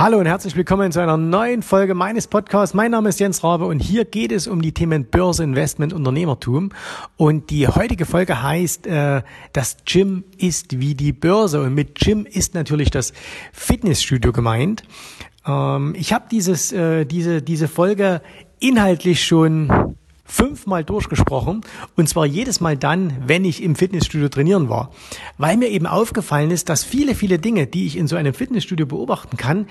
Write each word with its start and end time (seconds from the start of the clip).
Hallo 0.00 0.18
und 0.18 0.24
herzlich 0.24 0.56
willkommen 0.56 0.92
zu 0.92 1.00
einer 1.00 1.18
neuen 1.18 1.62
Folge 1.62 1.92
meines 1.92 2.26
Podcasts. 2.26 2.72
Mein 2.72 2.92
Name 2.92 3.10
ist 3.10 3.20
Jens 3.20 3.44
Rabe 3.44 3.66
und 3.66 3.80
hier 3.80 4.06
geht 4.06 4.32
es 4.32 4.46
um 4.46 4.62
die 4.62 4.72
Themen 4.72 5.04
Börse, 5.04 5.44
Investment, 5.44 5.92
Unternehmertum. 5.92 6.70
Und 7.18 7.50
die 7.50 7.68
heutige 7.68 8.06
Folge 8.06 8.42
heißt, 8.42 8.86
äh, 8.86 9.20
das 9.52 9.76
Gym 9.84 10.24
ist 10.38 10.80
wie 10.80 10.94
die 10.94 11.12
Börse. 11.12 11.60
Und 11.60 11.74
mit 11.74 11.96
Gym 11.96 12.24
ist 12.24 12.54
natürlich 12.54 12.88
das 12.88 13.12
Fitnessstudio 13.52 14.32
gemeint. 14.32 14.84
Ähm, 15.46 15.94
ich 15.94 16.14
habe 16.14 16.24
dieses, 16.30 16.72
äh, 16.72 17.04
diese, 17.04 17.42
diese 17.42 17.68
Folge 17.68 18.22
inhaltlich 18.58 19.22
schon 19.22 19.98
fünfmal 20.30 20.84
durchgesprochen 20.84 21.62
und 21.96 22.08
zwar 22.08 22.26
jedes 22.26 22.60
Mal 22.60 22.76
dann, 22.76 23.12
wenn 23.26 23.44
ich 23.44 23.62
im 23.62 23.74
Fitnessstudio 23.74 24.28
trainieren 24.28 24.68
war, 24.68 24.90
weil 25.38 25.56
mir 25.56 25.68
eben 25.68 25.86
aufgefallen 25.86 26.50
ist, 26.50 26.68
dass 26.68 26.84
viele, 26.84 27.14
viele 27.14 27.38
Dinge, 27.38 27.66
die 27.66 27.86
ich 27.86 27.96
in 27.96 28.06
so 28.06 28.16
einem 28.16 28.32
Fitnessstudio 28.32 28.86
beobachten 28.86 29.36
kann, 29.36 29.66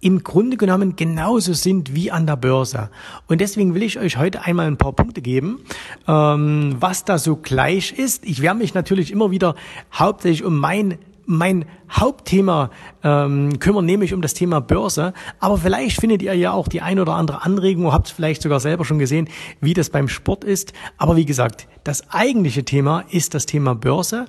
im 0.00 0.22
Grunde 0.22 0.58
genommen 0.58 0.96
genauso 0.96 1.54
sind 1.54 1.94
wie 1.94 2.10
an 2.10 2.26
der 2.26 2.36
Börse. 2.36 2.90
Und 3.26 3.40
deswegen 3.40 3.74
will 3.74 3.82
ich 3.82 3.98
euch 3.98 4.18
heute 4.18 4.42
einmal 4.42 4.66
ein 4.66 4.76
paar 4.76 4.92
Punkte 4.92 5.22
geben, 5.22 5.60
ähm, 6.06 6.76
was 6.78 7.04
da 7.04 7.16
so 7.16 7.36
gleich 7.36 7.92
ist. 7.92 8.24
Ich 8.26 8.42
werde 8.42 8.58
mich 8.58 8.74
natürlich 8.74 9.10
immer 9.10 9.30
wieder 9.30 9.54
hauptsächlich 9.92 10.44
um 10.44 10.58
mein 10.58 10.98
mein 11.26 11.64
Hauptthema 11.90 12.70
ähm, 13.02 13.58
kümmern, 13.58 13.84
nämlich 13.84 14.14
um 14.14 14.22
das 14.22 14.34
Thema 14.34 14.60
Börse. 14.60 15.12
Aber 15.40 15.58
vielleicht 15.58 16.00
findet 16.00 16.22
ihr 16.22 16.34
ja 16.34 16.52
auch 16.52 16.68
die 16.68 16.80
ein 16.80 16.98
oder 16.98 17.14
andere 17.14 17.42
Anregung, 17.42 17.92
habt 17.92 18.08
vielleicht 18.08 18.42
sogar 18.42 18.60
selber 18.60 18.84
schon 18.84 18.98
gesehen, 18.98 19.28
wie 19.60 19.74
das 19.74 19.90
beim 19.90 20.08
Sport 20.08 20.44
ist. 20.44 20.72
Aber 20.96 21.16
wie 21.16 21.24
gesagt, 21.24 21.66
das 21.84 22.10
eigentliche 22.10 22.64
Thema 22.64 23.04
ist 23.10 23.34
das 23.34 23.46
Thema 23.46 23.74
Börse. 23.74 24.26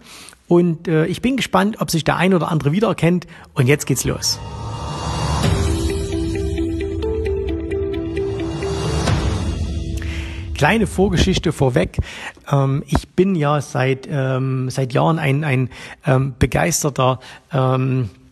Und 0.47 0.87
äh, 0.87 1.05
ich 1.07 1.21
bin 1.21 1.37
gespannt, 1.37 1.77
ob 1.79 1.89
sich 1.89 2.03
der 2.03 2.17
ein 2.17 2.33
oder 2.33 2.51
andere 2.51 2.71
wiedererkennt. 2.71 3.27
Und 3.53 3.67
jetzt 3.67 3.85
geht's 3.85 4.03
los. 4.05 4.39
Kleine 10.55 10.87
Vorgeschichte 10.87 11.51
vorweg. 11.51 11.97
Ähm, 12.51 12.83
ich 12.87 13.09
bin 13.09 13.35
ja 13.35 13.59
seit, 13.61 14.07
ähm, 14.09 14.69
seit 14.69 14.93
Jahren 14.93 15.19
ein, 15.19 15.43
ein 15.43 15.69
ähm, 16.05 16.33
begeisterter 16.39 17.19
ähm, 17.51 18.09
äh, 18.09 18.24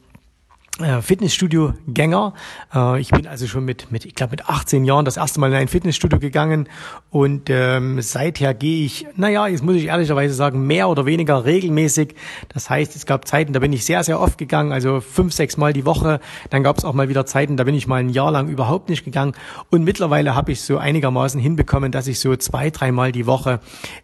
Fitnessstudio-Gänger. 0.79 2.33
Äh, 2.73 2.99
ich 2.99 3.09
bin 3.11 3.27
also 3.27 3.45
schon 3.45 3.63
mit, 3.63 3.91
mit 3.91 4.05
ich 4.05 4.15
glaube 4.15 4.31
mit 4.31 4.49
18 4.49 4.85
Jahren 4.85 5.05
das 5.05 5.17
erste 5.17 5.39
Mal 5.39 5.51
in 5.51 5.57
ein 5.57 5.67
Fitnessstudio 5.67 6.17
gegangen 6.17 6.67
und 7.11 7.49
ähm, 7.51 8.01
seither 8.01 8.55
gehe 8.55 8.83
ich, 8.83 9.05
naja, 9.15 9.45
jetzt 9.47 9.63
muss 9.63 9.75
ich 9.75 9.85
ehrlicherweise 9.85 10.33
sagen, 10.33 10.65
mehr 10.65 10.89
oder 10.89 11.05
weniger 11.05 11.45
regelmäßig. 11.45 12.15
Das 12.49 12.71
heißt, 12.71 12.95
es 12.95 13.05
gab 13.05 13.27
Zeiten, 13.27 13.53
da 13.53 13.59
bin 13.59 13.71
ich 13.71 13.85
sehr, 13.85 14.03
sehr 14.03 14.19
oft 14.19 14.39
gegangen, 14.39 14.71
also 14.71 14.99
fünf, 14.99 15.31
sechs 15.33 15.57
Mal 15.57 15.73
die 15.73 15.85
Woche. 15.85 16.19
Dann 16.49 16.63
gab 16.63 16.79
es 16.79 16.85
auch 16.85 16.93
mal 16.93 17.07
wieder 17.07 17.27
Zeiten, 17.27 17.55
da 17.55 17.65
bin 17.65 17.75
ich 17.75 17.85
mal 17.85 17.97
ein 17.97 18.09
Jahr 18.09 18.31
lang 18.31 18.47
überhaupt 18.47 18.89
nicht 18.89 19.05
gegangen. 19.05 19.33
Und 19.69 19.83
mittlerweile 19.83 20.33
habe 20.33 20.51
ich 20.51 20.61
so 20.61 20.79
einigermaßen 20.79 21.39
hinbekommen, 21.39 21.91
dass 21.91 22.07
ich 22.07 22.19
so 22.19 22.35
zwei, 22.35 22.71
dreimal 22.71 23.11
die 23.11 23.27
Woche 23.27 23.59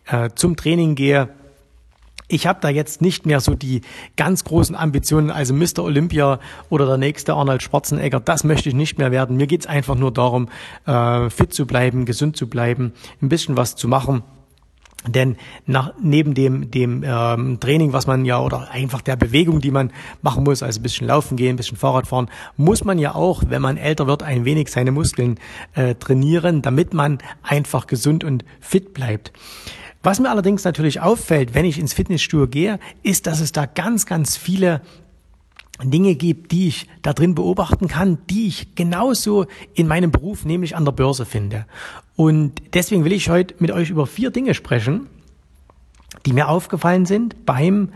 äh, 0.05 0.29
zum 0.35 0.55
Training 0.55 0.93
gehe 0.93 1.29
ich 2.29 2.47
habe 2.47 2.59
da 2.61 2.69
jetzt 2.69 3.01
nicht 3.01 3.25
mehr 3.25 3.41
so 3.41 3.55
die 3.55 3.81
ganz 4.15 4.45
großen 4.45 4.75
Ambitionen, 4.75 5.31
also 5.31 5.53
Mr. 5.53 5.83
Olympia 5.83 6.39
oder 6.69 6.85
der 6.85 6.97
nächste 6.97 7.33
Arnold 7.33 7.63
Schwarzenegger, 7.63 8.19
das 8.19 8.43
möchte 8.43 8.69
ich 8.69 8.75
nicht 8.75 8.97
mehr 8.97 9.11
werden. 9.11 9.35
Mir 9.35 9.47
geht's 9.47 9.65
einfach 9.65 9.95
nur 9.95 10.13
darum, 10.13 10.47
äh, 10.85 11.29
fit 11.29 11.53
zu 11.53 11.65
bleiben, 11.65 12.05
gesund 12.05 12.37
zu 12.37 12.47
bleiben, 12.47 12.93
ein 13.21 13.29
bisschen 13.29 13.57
was 13.57 13.75
zu 13.75 13.87
machen. 13.87 14.23
Denn 15.07 15.37
nach, 15.65 15.93
neben 16.01 16.33
dem, 16.33 16.71
dem 16.71 17.03
ähm, 17.05 17.59
Training, 17.59 17.93
was 17.93 18.05
man 18.05 18.25
ja, 18.25 18.39
oder 18.41 18.69
einfach 18.69 19.01
der 19.01 19.15
Bewegung, 19.15 19.61
die 19.61 19.71
man 19.71 19.91
machen 20.21 20.43
muss, 20.43 20.61
also 20.61 20.79
ein 20.79 20.83
bisschen 20.83 21.07
laufen 21.07 21.37
gehen, 21.37 21.53
ein 21.53 21.55
bisschen 21.55 21.77
Fahrrad 21.77 22.05
fahren, 22.05 22.29
muss 22.57 22.83
man 22.83 22.99
ja 22.99 23.15
auch, 23.15 23.43
wenn 23.47 23.61
man 23.61 23.77
älter 23.77 24.07
wird, 24.07 24.23
ein 24.23 24.43
wenig 24.43 24.69
seine 24.69 24.91
Muskeln 24.91 25.39
äh, 25.73 25.95
trainieren, 25.95 26.61
damit 26.61 26.93
man 26.93 27.19
einfach 27.43 27.87
gesund 27.87 28.25
und 28.25 28.43
fit 28.59 28.93
bleibt. 28.93 29.31
Was 30.01 30.19
mir 30.19 30.29
allerdings 30.29 30.63
natürlich 30.63 31.01
auffällt, 31.01 31.53
wenn 31.53 31.65
ich 31.65 31.77
ins 31.77 31.93
Fitnessstudio 31.93 32.47
gehe, 32.47 32.79
ist, 33.03 33.27
dass 33.27 33.41
es 33.41 33.51
da 33.51 33.65
ganz, 33.65 34.05
ganz 34.05 34.37
viele 34.37 34.81
Dinge 35.83 36.15
gibt, 36.15 36.51
die 36.51 36.67
ich 36.67 36.87
da 37.01 37.13
drin 37.13 37.35
beobachten 37.35 37.87
kann, 37.87 38.17
die 38.29 38.47
ich 38.47 38.75
genauso 38.75 39.45
in 39.73 39.87
meinem 39.87 40.11
Beruf, 40.11 40.45
nämlich 40.45 40.75
an 40.75 40.85
der 40.85 40.91
Börse 40.91 41.25
finde. 41.25 41.65
Und 42.15 42.61
deswegen 42.73 43.05
will 43.05 43.13
ich 43.13 43.29
heute 43.29 43.55
mit 43.59 43.71
euch 43.71 43.89
über 43.89 44.05
vier 44.05 44.31
Dinge 44.31 44.53
sprechen, 44.53 45.07
die 46.25 46.33
mir 46.33 46.49
aufgefallen 46.49 47.05
sind 47.05 47.45
beim 47.45 47.89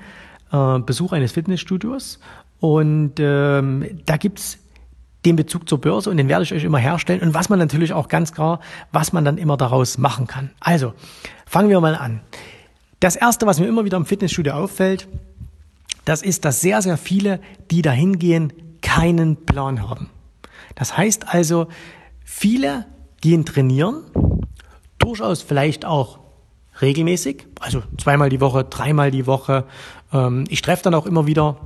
äh, 0.52 0.80
Besuch 0.80 1.12
eines 1.12 1.34
Fitnessstudios. 1.34 2.20
Und 2.60 3.16
ähm, 3.20 4.00
da 4.06 4.16
gibt's 4.16 4.60
den 5.26 5.36
Bezug 5.36 5.70
zur 5.70 5.80
Börse 5.80 6.10
und 6.10 6.18
den 6.18 6.28
werde 6.28 6.44
ich 6.44 6.54
euch 6.54 6.64
immer 6.64 6.78
herstellen 6.78 7.22
und 7.22 7.34
was 7.34 7.50
man 7.50 7.60
natürlich 7.60 7.94
auch 7.94 8.08
ganz 8.08 8.34
klar, 8.34 8.60
was 8.92 9.14
man 9.14 9.24
dann 9.24 9.38
immer 9.38 9.58
daraus 9.58 9.98
machen 9.98 10.28
kann. 10.28 10.52
Also, 10.60 10.94
fangen 11.46 11.70
wir 11.70 11.80
mal 11.80 11.96
an. 11.96 12.22
Das 13.00 13.16
erste, 13.16 13.46
was 13.46 13.60
mir 13.60 13.68
immer 13.68 13.86
wieder 13.86 13.98
im 13.98 14.06
Fitnessstudio 14.06 14.54
auffällt, 14.54 15.08
das 16.06 16.22
ist, 16.22 16.46
dass 16.46 16.62
sehr, 16.62 16.82
sehr 16.82 16.98
viele, 16.98 17.40
die 17.72 17.82
da 17.82 17.92
hingehen, 17.92 18.52
keinen 18.82 19.46
Plan 19.46 19.88
haben. 19.88 20.10
Das 20.76 20.98
heißt 20.98 21.34
also, 21.34 21.68
viele 22.24 22.86
gehen 23.22 23.46
trainieren, 23.46 24.04
durchaus 25.00 25.42
vielleicht 25.42 25.86
auch 25.86 26.20
regelmäßig, 26.82 27.48
also 27.60 27.84
zweimal 27.98 28.30
die 28.30 28.42
Woche, 28.42 28.64
dreimal 28.64 29.12
die 29.12 29.28
Woche. 29.28 29.66
Ähm, 30.12 30.46
ich 30.50 30.62
treffe 30.62 30.84
dann 30.84 30.96
auch 30.96 31.06
immer 31.06 31.28
wieder 31.28 31.58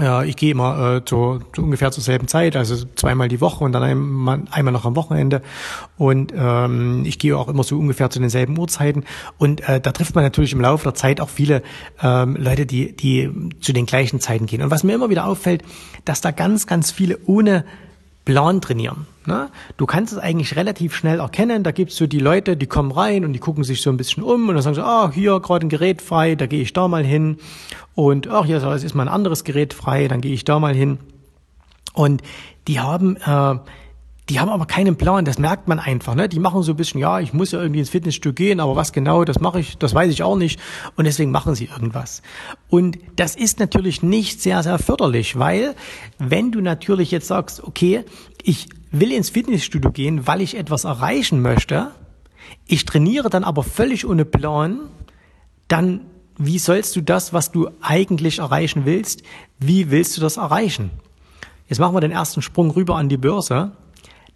ja, 0.00 0.22
ich 0.22 0.36
gehe 0.36 0.50
immer 0.50 0.96
äh, 0.96 1.04
zu, 1.04 1.40
zu 1.52 1.62
ungefähr 1.62 1.90
zur 1.90 2.02
selben 2.02 2.28
Zeit, 2.28 2.56
also 2.56 2.76
zweimal 2.94 3.28
die 3.28 3.40
Woche 3.40 3.64
und 3.64 3.72
dann 3.72 3.82
einmal, 3.82 4.42
einmal 4.50 4.72
noch 4.72 4.84
am 4.84 4.96
Wochenende. 4.96 5.42
Und 5.96 6.32
ähm, 6.36 7.04
ich 7.04 7.18
gehe 7.18 7.36
auch 7.36 7.48
immer 7.48 7.62
so 7.62 7.78
ungefähr 7.78 8.10
zu 8.10 8.18
denselben 8.18 8.58
Uhrzeiten. 8.58 9.04
Und 9.38 9.66
äh, 9.68 9.80
da 9.80 9.92
trifft 9.92 10.14
man 10.14 10.24
natürlich 10.24 10.52
im 10.52 10.60
Laufe 10.60 10.84
der 10.84 10.94
Zeit 10.94 11.20
auch 11.20 11.28
viele 11.28 11.62
ähm, 12.02 12.36
Leute, 12.36 12.66
die, 12.66 12.94
die 12.94 13.30
zu 13.60 13.72
den 13.72 13.86
gleichen 13.86 14.20
Zeiten 14.20 14.46
gehen. 14.46 14.62
Und 14.62 14.70
was 14.70 14.84
mir 14.84 14.94
immer 14.94 15.10
wieder 15.10 15.26
auffällt, 15.26 15.62
dass 16.04 16.20
da 16.20 16.30
ganz, 16.30 16.66
ganz 16.66 16.90
viele 16.90 17.18
ohne 17.26 17.64
Plan 18.26 18.60
trainieren. 18.60 19.06
Ne? 19.24 19.48
Du 19.78 19.86
kannst 19.86 20.12
es 20.12 20.18
eigentlich 20.18 20.56
relativ 20.56 20.94
schnell 20.94 21.20
erkennen. 21.20 21.62
Da 21.62 21.70
gibt's 21.70 21.96
so 21.96 22.06
die 22.06 22.18
Leute, 22.18 22.56
die 22.56 22.66
kommen 22.66 22.90
rein 22.90 23.24
und 23.24 23.32
die 23.32 23.38
gucken 23.38 23.64
sich 23.64 23.80
so 23.80 23.88
ein 23.88 23.96
bisschen 23.96 24.22
um 24.22 24.48
und 24.48 24.54
dann 24.54 24.62
sagen 24.62 24.74
sie, 24.74 24.84
ah, 24.84 25.10
hier 25.10 25.40
gerade 25.40 25.64
ein 25.64 25.70
Gerät 25.70 26.02
frei, 26.02 26.34
da 26.34 26.46
gehe 26.46 26.60
ich 26.60 26.74
da 26.74 26.88
mal 26.88 27.04
hin. 27.04 27.38
Und 27.94 28.28
ach, 28.28 28.44
hier 28.44 28.62
ist 28.62 28.94
mal 28.94 29.04
ein 29.04 29.14
anderes 29.14 29.44
Gerät 29.44 29.72
frei, 29.72 30.08
dann 30.08 30.20
gehe 30.20 30.34
ich 30.34 30.44
da 30.44 30.58
mal 30.58 30.74
hin. 30.74 30.98
Und 31.94 32.22
die 32.68 32.80
haben 32.80 33.16
äh, 33.16 33.54
die 34.28 34.40
haben 34.40 34.48
aber 34.48 34.66
keinen 34.66 34.96
Plan, 34.96 35.24
das 35.24 35.38
merkt 35.38 35.68
man 35.68 35.78
einfach. 35.78 36.16
Ne? 36.16 36.28
Die 36.28 36.40
machen 36.40 36.62
so 36.62 36.72
ein 36.72 36.76
bisschen, 36.76 37.00
ja, 37.00 37.20
ich 37.20 37.32
muss 37.32 37.52
ja 37.52 37.60
irgendwie 37.60 37.80
ins 37.80 37.90
Fitnessstudio 37.90 38.34
gehen, 38.34 38.60
aber 38.60 38.74
was 38.74 38.92
genau, 38.92 39.24
das 39.24 39.38
mache 39.38 39.60
ich, 39.60 39.78
das 39.78 39.94
weiß 39.94 40.10
ich 40.12 40.24
auch 40.24 40.36
nicht. 40.36 40.60
Und 40.96 41.04
deswegen 41.04 41.30
machen 41.30 41.54
sie 41.54 41.66
irgendwas. 41.66 42.22
Und 42.68 42.98
das 43.14 43.36
ist 43.36 43.60
natürlich 43.60 44.02
nicht 44.02 44.42
sehr, 44.42 44.62
sehr 44.64 44.78
förderlich, 44.80 45.38
weil 45.38 45.76
wenn 46.18 46.50
du 46.50 46.60
natürlich 46.60 47.12
jetzt 47.12 47.28
sagst, 47.28 47.62
okay, 47.62 48.04
ich 48.42 48.68
will 48.90 49.12
ins 49.12 49.30
Fitnessstudio 49.30 49.92
gehen, 49.92 50.26
weil 50.26 50.40
ich 50.40 50.56
etwas 50.56 50.84
erreichen 50.84 51.40
möchte, 51.40 51.92
ich 52.66 52.84
trainiere 52.84 53.30
dann 53.30 53.44
aber 53.44 53.62
völlig 53.62 54.06
ohne 54.06 54.24
Plan, 54.24 54.80
dann 55.68 56.00
wie 56.38 56.58
sollst 56.58 56.96
du 56.96 57.00
das, 57.00 57.32
was 57.32 57.52
du 57.52 57.70
eigentlich 57.80 58.40
erreichen 58.40 58.82
willst, 58.84 59.22
wie 59.58 59.90
willst 59.90 60.16
du 60.16 60.20
das 60.20 60.36
erreichen? 60.36 60.90
Jetzt 61.68 61.78
machen 61.78 61.94
wir 61.94 62.00
den 62.00 62.10
ersten 62.12 62.42
Sprung 62.42 62.70
rüber 62.70 62.96
an 62.96 63.08
die 63.08 63.16
Börse. 63.16 63.72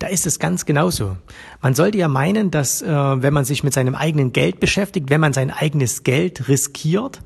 Da 0.01 0.07
ist 0.07 0.27
es 0.27 0.39
ganz 0.39 0.65
genauso. 0.65 1.19
Man 1.61 1.75
sollte 1.75 1.99
ja 1.99 2.09
meinen, 2.09 2.51
dass 2.51 2.81
äh, 2.81 2.89
wenn 2.89 3.35
man 3.35 3.45
sich 3.45 3.63
mit 3.63 3.75
seinem 3.75 3.95
eigenen 3.95 4.33
Geld 4.33 4.59
beschäftigt, 4.59 5.11
wenn 5.11 5.21
man 5.21 5.35
sein 5.35 5.51
eigenes 5.51 6.05
Geld 6.05 6.49
riskiert, 6.49 7.21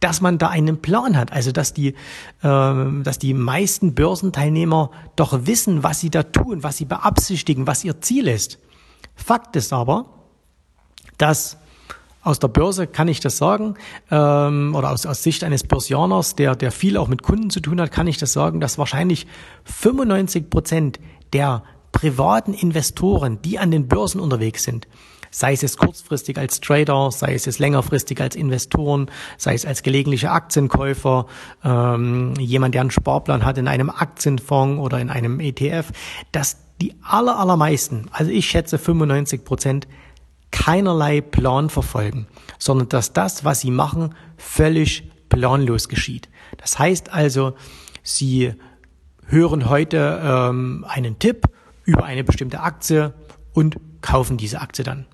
dass 0.00 0.20
man 0.20 0.36
da 0.36 0.48
einen 0.48 0.82
Plan 0.82 1.16
hat. 1.16 1.32
Also 1.32 1.52
dass 1.52 1.72
die, 1.72 1.88
äh, 1.88 1.94
dass 2.42 3.18
die 3.18 3.32
meisten 3.32 3.94
Börsenteilnehmer 3.94 4.90
doch 5.16 5.46
wissen, 5.46 5.82
was 5.82 6.00
sie 6.00 6.10
da 6.10 6.22
tun, 6.22 6.62
was 6.62 6.76
sie 6.76 6.84
beabsichtigen, 6.84 7.66
was 7.66 7.82
ihr 7.82 8.02
Ziel 8.02 8.28
ist. 8.28 8.58
Fakt 9.14 9.56
ist 9.56 9.72
aber, 9.72 10.10
dass 11.16 11.56
aus 12.22 12.38
der 12.40 12.48
Börse 12.48 12.86
kann 12.86 13.08
ich 13.08 13.20
das 13.20 13.38
sagen, 13.38 13.76
ähm, 14.10 14.74
oder 14.74 14.90
aus, 14.90 15.06
aus 15.06 15.22
Sicht 15.22 15.44
eines 15.44 15.64
Börsianers, 15.64 16.36
der, 16.36 16.56
der 16.56 16.72
viel 16.72 16.98
auch 16.98 17.08
mit 17.08 17.22
Kunden 17.22 17.48
zu 17.48 17.60
tun 17.60 17.80
hat, 17.80 17.90
kann 17.90 18.06
ich 18.06 18.18
das 18.18 18.34
sagen, 18.34 18.60
dass 18.60 18.76
wahrscheinlich 18.76 19.26
95 19.64 20.50
Prozent 20.50 21.00
der 21.32 21.62
privaten 21.98 22.54
Investoren, 22.54 23.42
die 23.42 23.58
an 23.58 23.72
den 23.72 23.88
Börsen 23.88 24.20
unterwegs 24.20 24.62
sind, 24.62 24.86
sei 25.32 25.54
es 25.54 25.76
kurzfristig 25.76 26.38
als 26.38 26.60
Trader, 26.60 27.10
sei 27.10 27.34
es 27.34 27.58
längerfristig 27.58 28.20
als 28.20 28.36
Investoren, 28.36 29.10
sei 29.36 29.54
es 29.54 29.66
als 29.66 29.82
gelegentliche 29.82 30.30
Aktienkäufer, 30.30 31.26
ähm, 31.64 32.34
jemand, 32.38 32.76
der 32.76 32.82
einen 32.82 32.92
Sparplan 32.92 33.44
hat 33.44 33.58
in 33.58 33.66
einem 33.66 33.90
Aktienfonds 33.90 34.80
oder 34.80 35.00
in 35.00 35.10
einem 35.10 35.40
ETF, 35.40 35.90
dass 36.30 36.58
die 36.80 36.94
aller, 37.02 37.36
allermeisten, 37.36 38.06
also 38.12 38.30
ich 38.30 38.48
schätze 38.48 38.78
95 38.78 39.44
Prozent, 39.44 39.88
keinerlei 40.52 41.20
Plan 41.20 41.68
verfolgen, 41.68 42.28
sondern 42.60 42.88
dass 42.90 43.12
das, 43.12 43.44
was 43.44 43.58
sie 43.58 43.72
machen, 43.72 44.14
völlig 44.36 45.10
planlos 45.30 45.88
geschieht. 45.88 46.28
Das 46.58 46.78
heißt 46.78 47.12
also, 47.12 47.54
sie 48.04 48.54
hören 49.26 49.68
heute 49.68 50.22
ähm, 50.22 50.86
einen 50.88 51.18
Tipp 51.18 51.48
über 51.88 52.04
eine 52.04 52.22
bestimmte 52.22 52.60
Aktie 52.60 53.14
und 53.54 53.80
kaufen 54.02 54.36
diese 54.36 54.60
Aktie 54.60 54.84
dann. 54.84 55.06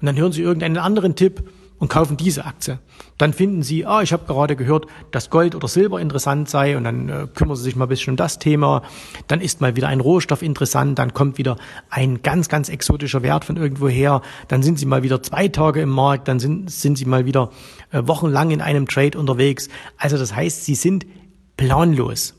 Und 0.00 0.06
dann 0.06 0.16
hören 0.16 0.30
Sie 0.30 0.42
irgendeinen 0.42 0.78
anderen 0.78 1.16
Tipp 1.16 1.42
und 1.78 1.88
kaufen 1.88 2.16
diese 2.16 2.44
Aktie. 2.44 2.78
Dann 3.18 3.32
finden 3.32 3.62
Sie, 3.62 3.84
ah, 3.84 4.00
ich 4.00 4.12
habe 4.12 4.26
gerade 4.26 4.54
gehört, 4.54 4.86
dass 5.10 5.28
Gold 5.28 5.56
oder 5.56 5.66
Silber 5.66 6.00
interessant 6.00 6.48
sei 6.48 6.76
und 6.76 6.84
dann 6.84 7.08
äh, 7.08 7.26
kümmern 7.34 7.56
Sie 7.56 7.64
sich 7.64 7.74
mal 7.74 7.86
ein 7.86 7.88
bisschen 7.88 8.12
um 8.12 8.16
das 8.16 8.38
Thema. 8.38 8.82
Dann 9.26 9.40
ist 9.40 9.60
mal 9.60 9.74
wieder 9.74 9.88
ein 9.88 9.98
Rohstoff 9.98 10.42
interessant, 10.42 11.00
dann 11.00 11.14
kommt 11.14 11.36
wieder 11.36 11.56
ein 11.88 12.22
ganz, 12.22 12.48
ganz 12.48 12.68
exotischer 12.68 13.22
Wert 13.24 13.44
von 13.44 13.56
irgendwo 13.56 13.88
her. 13.88 14.22
Dann 14.46 14.62
sind 14.62 14.78
Sie 14.78 14.86
mal 14.86 15.02
wieder 15.02 15.20
zwei 15.22 15.48
Tage 15.48 15.80
im 15.80 15.90
Markt, 15.90 16.28
dann 16.28 16.38
sind, 16.38 16.70
sind 16.70 16.96
Sie 16.96 17.06
mal 17.06 17.26
wieder 17.26 17.50
äh, 17.90 18.02
wochenlang 18.04 18.52
in 18.52 18.60
einem 18.60 18.86
Trade 18.86 19.18
unterwegs. 19.18 19.68
Also 19.96 20.16
das 20.16 20.34
heißt, 20.34 20.64
Sie 20.64 20.76
sind 20.76 21.06
planlos. 21.56 22.34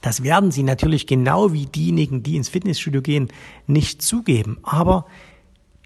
Das 0.00 0.22
werden 0.22 0.50
Sie 0.50 0.62
natürlich 0.62 1.06
genau 1.06 1.52
wie 1.52 1.66
diejenigen, 1.66 2.22
die 2.22 2.36
ins 2.36 2.48
Fitnessstudio 2.48 3.02
gehen, 3.02 3.28
nicht 3.66 4.02
zugeben. 4.02 4.58
Aber 4.62 5.06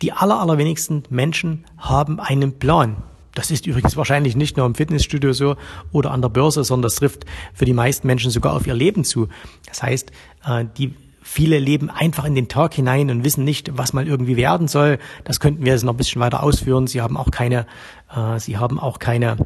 die 0.02 0.12
aller, 0.12 0.40
allerwenigsten 0.40 1.02
Menschen 1.11 1.64
haben 1.78 2.20
einen 2.20 2.58
Plan. 2.58 2.96
Das 3.34 3.50
ist 3.50 3.66
übrigens 3.66 3.96
wahrscheinlich 3.96 4.37
nicht 4.37 4.56
nur 4.56 4.66
im 4.66 4.75
Fitnessstudio 4.75 5.32
so 5.32 5.56
oder 5.93 6.12
an 6.12 6.22
der 6.22 6.28
Börse, 6.28 6.62
sondern 6.62 6.84
das 6.84 6.96
trifft 6.96 7.25
für 7.52 7.64
die 7.64 7.72
meisten 7.72 8.06
Menschen 8.06 8.31
sogar 8.31 8.55
auf 8.55 8.66
ihr 8.66 8.75
Leben 8.75 9.02
zu. 9.02 9.28
Das 9.66 9.82
heißt, 9.82 10.12
äh, 10.46 10.64
die 10.76 10.94
viele 11.20 11.58
leben 11.58 11.90
einfach 11.90 12.26
in 12.26 12.34
den 12.34 12.49
Tag 12.49 12.75
hinein 12.75 13.11
und 13.11 13.25
wissen 13.25 13.44
nicht, 13.44 13.76
was 13.76 13.93
mal 13.93 14.06
irgendwie 14.06 14.37
werden 14.37 14.69
soll. 14.69 14.99
Das 15.25 15.40
könnten 15.40 15.64
wir 15.64 15.72
jetzt 15.72 15.82
noch 15.82 15.94
ein 15.94 15.96
bisschen 15.96 16.20
weiter 16.20 16.43
ausführen. 16.43 16.87
Sie 16.87 17.00
haben 17.00 17.16
auch 17.16 17.31
keine, 17.31 17.66
äh, 18.14 18.38
sie 18.38 18.58
haben 18.58 18.78
auch 18.78 18.99
keine 18.99 19.38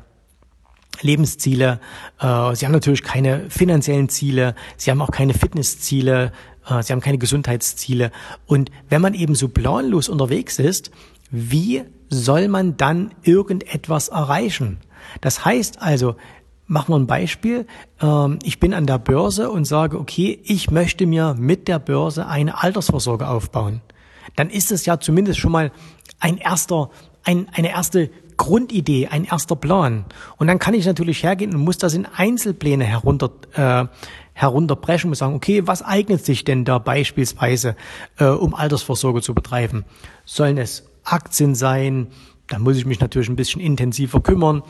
Lebensziele. 1.01 1.81
Äh, 2.21 2.55
sie 2.55 2.67
haben 2.67 2.73
natürlich 2.73 3.03
keine 3.03 3.51
finanziellen 3.51 4.09
Ziele. 4.09 4.55
Sie 4.77 4.91
haben 4.91 5.03
auch 5.03 5.11
keine 5.11 5.35
Fitnessziele. 5.35 6.33
Äh, 6.69 6.83
sie 6.83 6.93
haben 6.93 7.01
keine 7.01 7.19
Gesundheitsziele. 7.19 8.11
Und 8.47 8.71
wenn 8.89 9.03
man 9.03 9.15
eben 9.15 9.35
so 9.35 9.49
planlos 9.49 10.09
unterwegs 10.09 10.59
ist, 10.59 10.91
wie 11.31 11.85
soll 12.09 12.49
man 12.49 12.77
dann 12.77 13.13
irgendetwas 13.23 14.09
erreichen? 14.09 14.79
Das 15.21 15.45
heißt 15.45 15.81
also, 15.83 16.17
machen 16.67 16.93
wir 16.93 16.99
ein 16.99 17.07
Beispiel. 17.07 17.67
Ähm, 18.01 18.39
ich 18.43 18.61
bin 18.61 18.75
an 18.75 18.87
der 18.87 18.99
Börse 18.99 19.51
und 19.51 19.65
sage, 19.65 19.99
okay, 19.99 20.41
ich 20.45 20.71
möchte 20.71 21.07
mir 21.07 21.35
mit 21.39 21.69
der 21.69 21.79
Börse 21.79 22.27
eine 22.27 22.63
Altersvorsorge 22.63 23.29
aufbauen. 23.29 23.81
Dann 24.37 24.51
ist 24.51 24.71
es 24.71 24.87
ja 24.87 25.01
zumindest 25.01 25.41
schon 25.41 25.53
mal 25.53 25.73
ein 26.21 26.39
erster, 26.39 26.91
ein, 27.25 27.49
eine 27.53 27.71
erste 27.71 28.11
Grundidee, 28.39 29.09
ein 29.09 29.25
erster 29.25 29.57
Plan. 29.57 30.07
Und 30.39 30.47
dann 30.47 30.59
kann 30.59 30.73
ich 30.73 30.87
natürlich 30.87 31.23
hergehen 31.23 31.55
und 31.55 31.61
muss 31.61 31.77
das 31.77 31.93
in 31.93 32.07
Einzelpläne 32.07 32.85
herunter, 32.85 33.31
äh, 33.53 33.87
herunterbrechen 34.33 35.11
und 35.11 35.17
sagen, 35.17 35.35
okay, 35.35 35.67
was 35.67 35.83
eignet 35.83 36.25
sich 36.25 36.45
denn 36.45 36.65
da 36.65 36.79
beispielsweise, 36.79 37.77
äh, 38.19 38.25
um 38.25 38.55
Altersvorsorge 38.55 39.21
zu 39.21 39.35
betreiben? 39.35 39.85
Sollen 40.25 40.57
es 40.57 40.89
Aktien 41.05 41.55
sein? 41.55 42.07
Da 42.47 42.59
muss 42.59 42.79
ich 42.79 42.87
mich 42.87 43.01
natürlich 43.01 43.29
ein 43.29 43.37
bisschen 43.37 43.61
intensiver 43.61 44.23
kümmern. 44.23 44.63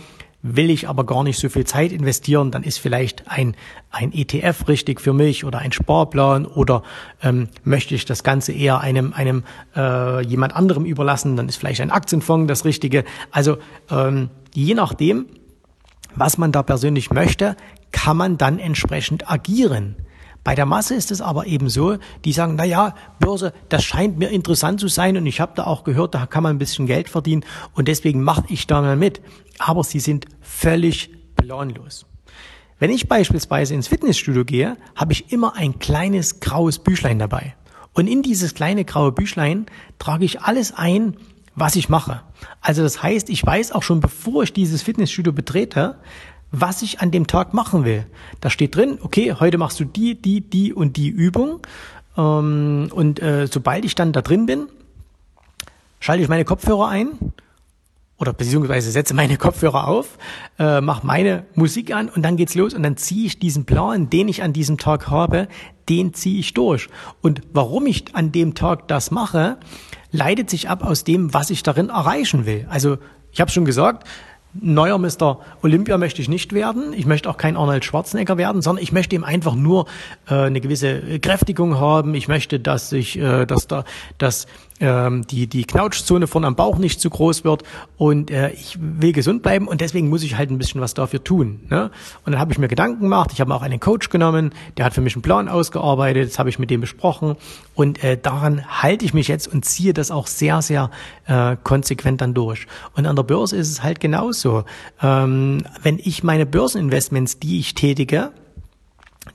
Will 0.42 0.70
ich 0.70 0.88
aber 0.88 1.04
gar 1.04 1.24
nicht 1.24 1.38
so 1.38 1.48
viel 1.48 1.64
Zeit 1.66 1.90
investieren, 1.90 2.52
dann 2.52 2.62
ist 2.62 2.78
vielleicht 2.78 3.28
ein, 3.28 3.56
ein 3.90 4.12
ETF 4.12 4.68
richtig 4.68 5.00
für 5.00 5.12
mich 5.12 5.44
oder 5.44 5.58
ein 5.58 5.72
Sparplan 5.72 6.46
oder 6.46 6.84
ähm, 7.22 7.48
möchte 7.64 7.96
ich 7.96 8.04
das 8.04 8.22
Ganze 8.22 8.52
eher 8.52 8.80
einem, 8.80 9.12
einem 9.12 9.42
äh, 9.74 10.24
jemand 10.24 10.54
anderem 10.54 10.84
überlassen, 10.84 11.36
dann 11.36 11.48
ist 11.48 11.56
vielleicht 11.56 11.80
ein 11.80 11.90
Aktienfonds 11.90 12.46
das 12.46 12.64
Richtige. 12.64 13.04
Also 13.32 13.58
ähm, 13.90 14.30
je 14.54 14.74
nachdem, 14.74 15.26
was 16.14 16.38
man 16.38 16.52
da 16.52 16.62
persönlich 16.62 17.10
möchte, 17.10 17.56
kann 17.90 18.16
man 18.16 18.38
dann 18.38 18.60
entsprechend 18.60 19.28
agieren. 19.28 19.96
Bei 20.44 20.54
der 20.54 20.66
Masse 20.66 20.94
ist 20.94 21.10
es 21.10 21.20
aber 21.20 21.46
eben 21.46 21.68
so, 21.68 21.98
die 22.24 22.32
sagen, 22.32 22.54
na 22.56 22.64
ja, 22.64 22.94
Börse, 23.20 23.52
das 23.68 23.84
scheint 23.84 24.18
mir 24.18 24.30
interessant 24.30 24.80
zu 24.80 24.88
sein 24.88 25.16
und 25.16 25.26
ich 25.26 25.40
habe 25.40 25.52
da 25.54 25.64
auch 25.64 25.84
gehört, 25.84 26.14
da 26.14 26.26
kann 26.26 26.42
man 26.42 26.56
ein 26.56 26.58
bisschen 26.58 26.86
Geld 26.86 27.08
verdienen 27.08 27.44
und 27.74 27.88
deswegen 27.88 28.22
mache 28.22 28.44
ich 28.48 28.66
da 28.66 28.80
mal 28.80 28.96
mit. 28.96 29.20
Aber 29.58 29.84
sie 29.84 30.00
sind 30.00 30.26
völlig 30.40 31.10
planlos. 31.36 32.06
Wenn 32.78 32.90
ich 32.90 33.08
beispielsweise 33.08 33.74
ins 33.74 33.88
Fitnessstudio 33.88 34.44
gehe, 34.44 34.76
habe 34.94 35.12
ich 35.12 35.32
immer 35.32 35.56
ein 35.56 35.78
kleines 35.80 36.40
graues 36.40 36.78
Büchlein 36.78 37.18
dabei. 37.18 37.56
Und 37.92 38.06
in 38.06 38.22
dieses 38.22 38.54
kleine 38.54 38.84
graue 38.84 39.10
Büchlein 39.10 39.66
trage 39.98 40.24
ich 40.24 40.42
alles 40.42 40.72
ein, 40.72 41.16
was 41.56 41.74
ich 41.74 41.88
mache. 41.88 42.22
Also 42.60 42.82
das 42.82 43.02
heißt, 43.02 43.30
ich 43.30 43.44
weiß 43.44 43.72
auch 43.72 43.82
schon, 43.82 43.98
bevor 43.98 44.44
ich 44.44 44.52
dieses 44.52 44.82
Fitnessstudio 44.82 45.32
betrete, 45.32 45.98
was 46.50 46.82
ich 46.82 47.00
an 47.00 47.10
dem 47.10 47.26
Tag 47.26 47.54
machen 47.54 47.84
will. 47.84 48.06
Da 48.40 48.50
steht 48.50 48.74
drin, 48.76 48.98
okay, 49.02 49.34
heute 49.38 49.58
machst 49.58 49.78
du 49.80 49.84
die, 49.84 50.20
die, 50.20 50.40
die 50.40 50.72
und 50.72 50.96
die 50.96 51.08
Übung. 51.08 51.60
Ähm, 52.16 52.88
und 52.92 53.20
äh, 53.20 53.46
sobald 53.50 53.84
ich 53.84 53.94
dann 53.94 54.12
da 54.12 54.22
drin 54.22 54.46
bin, 54.46 54.68
schalte 56.00 56.22
ich 56.22 56.28
meine 56.28 56.44
Kopfhörer 56.44 56.88
ein 56.88 57.10
oder 58.18 58.32
beziehungsweise 58.32 58.90
setze 58.90 59.14
meine 59.14 59.36
Kopfhörer 59.38 59.86
auf, 59.88 60.18
äh, 60.58 60.80
mache 60.80 61.06
meine 61.06 61.44
Musik 61.54 61.94
an 61.94 62.08
und 62.08 62.22
dann 62.22 62.36
geht's 62.36 62.54
los 62.54 62.74
und 62.74 62.82
dann 62.82 62.96
ziehe 62.96 63.26
ich 63.26 63.38
diesen 63.38 63.64
Plan, 63.64 64.10
den 64.10 64.28
ich 64.28 64.42
an 64.42 64.52
diesem 64.52 64.78
Tag 64.78 65.08
habe, 65.08 65.48
den 65.88 66.14
ziehe 66.14 66.40
ich 66.40 66.54
durch. 66.54 66.88
Und 67.22 67.42
warum 67.52 67.86
ich 67.86 68.14
an 68.14 68.32
dem 68.32 68.54
Tag 68.54 68.88
das 68.88 69.10
mache, 69.10 69.58
leitet 70.10 70.50
sich 70.50 70.68
ab 70.68 70.84
aus 70.84 71.04
dem, 71.04 71.32
was 71.34 71.50
ich 71.50 71.62
darin 71.62 71.90
erreichen 71.90 72.46
will. 72.46 72.66
Also 72.68 72.98
ich 73.32 73.40
habe 73.40 73.50
schon 73.50 73.64
gesagt, 73.64 74.06
neuer 74.60 74.98
Mr. 74.98 75.40
Olympia 75.62 75.98
möchte 75.98 76.22
ich 76.22 76.28
nicht 76.28 76.52
werden. 76.52 76.92
Ich 76.92 77.06
möchte 77.06 77.28
auch 77.30 77.36
kein 77.36 77.56
Arnold 77.56 77.84
Schwarzenegger 77.84 78.36
werden, 78.36 78.62
sondern 78.62 78.82
ich 78.82 78.92
möchte 78.92 79.14
eben 79.14 79.24
einfach 79.24 79.54
nur 79.54 79.86
äh, 80.28 80.34
eine 80.34 80.60
gewisse 80.60 81.18
Kräftigung 81.20 81.78
haben. 81.78 82.14
Ich 82.14 82.28
möchte, 82.28 82.60
dass 82.60 82.92
ich, 82.92 83.18
äh, 83.18 83.46
dass 83.46 83.66
da, 83.66 83.84
dass 84.18 84.46
ähm, 84.80 85.26
die 85.26 85.46
die 85.46 85.64
Knautschzone 85.64 86.26
vorne 86.26 86.46
am 86.46 86.54
Bauch 86.54 86.78
nicht 86.78 87.00
zu 87.00 87.10
groß 87.10 87.44
wird 87.44 87.62
und 87.96 88.30
äh, 88.30 88.50
ich 88.50 88.78
will 88.80 89.12
gesund 89.12 89.42
bleiben 89.42 89.68
und 89.68 89.80
deswegen 89.80 90.08
muss 90.08 90.22
ich 90.22 90.36
halt 90.36 90.50
ein 90.50 90.58
bisschen 90.58 90.80
was 90.80 90.94
dafür 90.94 91.22
tun. 91.22 91.60
Ne? 91.68 91.90
Und 92.24 92.32
dann 92.32 92.40
habe 92.40 92.52
ich 92.52 92.58
mir 92.58 92.68
Gedanken 92.68 93.02
gemacht. 93.02 93.30
Ich 93.32 93.40
habe 93.40 93.54
auch 93.54 93.62
einen 93.62 93.80
Coach 93.80 94.08
genommen, 94.08 94.52
der 94.76 94.84
hat 94.84 94.94
für 94.94 95.00
mich 95.00 95.14
einen 95.14 95.22
Plan 95.22 95.48
ausgearbeitet. 95.48 96.28
Das 96.28 96.38
habe 96.38 96.48
ich 96.48 96.58
mit 96.58 96.70
dem 96.70 96.80
besprochen 96.80 97.36
und 97.74 98.02
äh, 98.04 98.16
daran 98.16 98.64
halte 98.66 99.04
ich 99.04 99.14
mich 99.14 99.28
jetzt 99.28 99.52
und 99.52 99.64
ziehe 99.64 99.92
das 99.92 100.10
auch 100.10 100.26
sehr 100.26 100.62
sehr 100.62 100.90
äh, 101.26 101.56
konsequent 101.62 102.20
dann 102.20 102.34
durch. 102.34 102.66
Und 102.96 103.06
an 103.06 103.16
der 103.16 103.22
Börse 103.22 103.56
ist 103.56 103.70
es 103.70 103.82
halt 103.82 104.00
genauso. 104.00 104.64
Ähm, 105.02 105.62
wenn 105.82 105.98
ich 105.98 106.22
meine 106.22 106.46
Börseninvestments, 106.46 107.38
die 107.38 107.58
ich 107.58 107.74
tätige, 107.74 108.32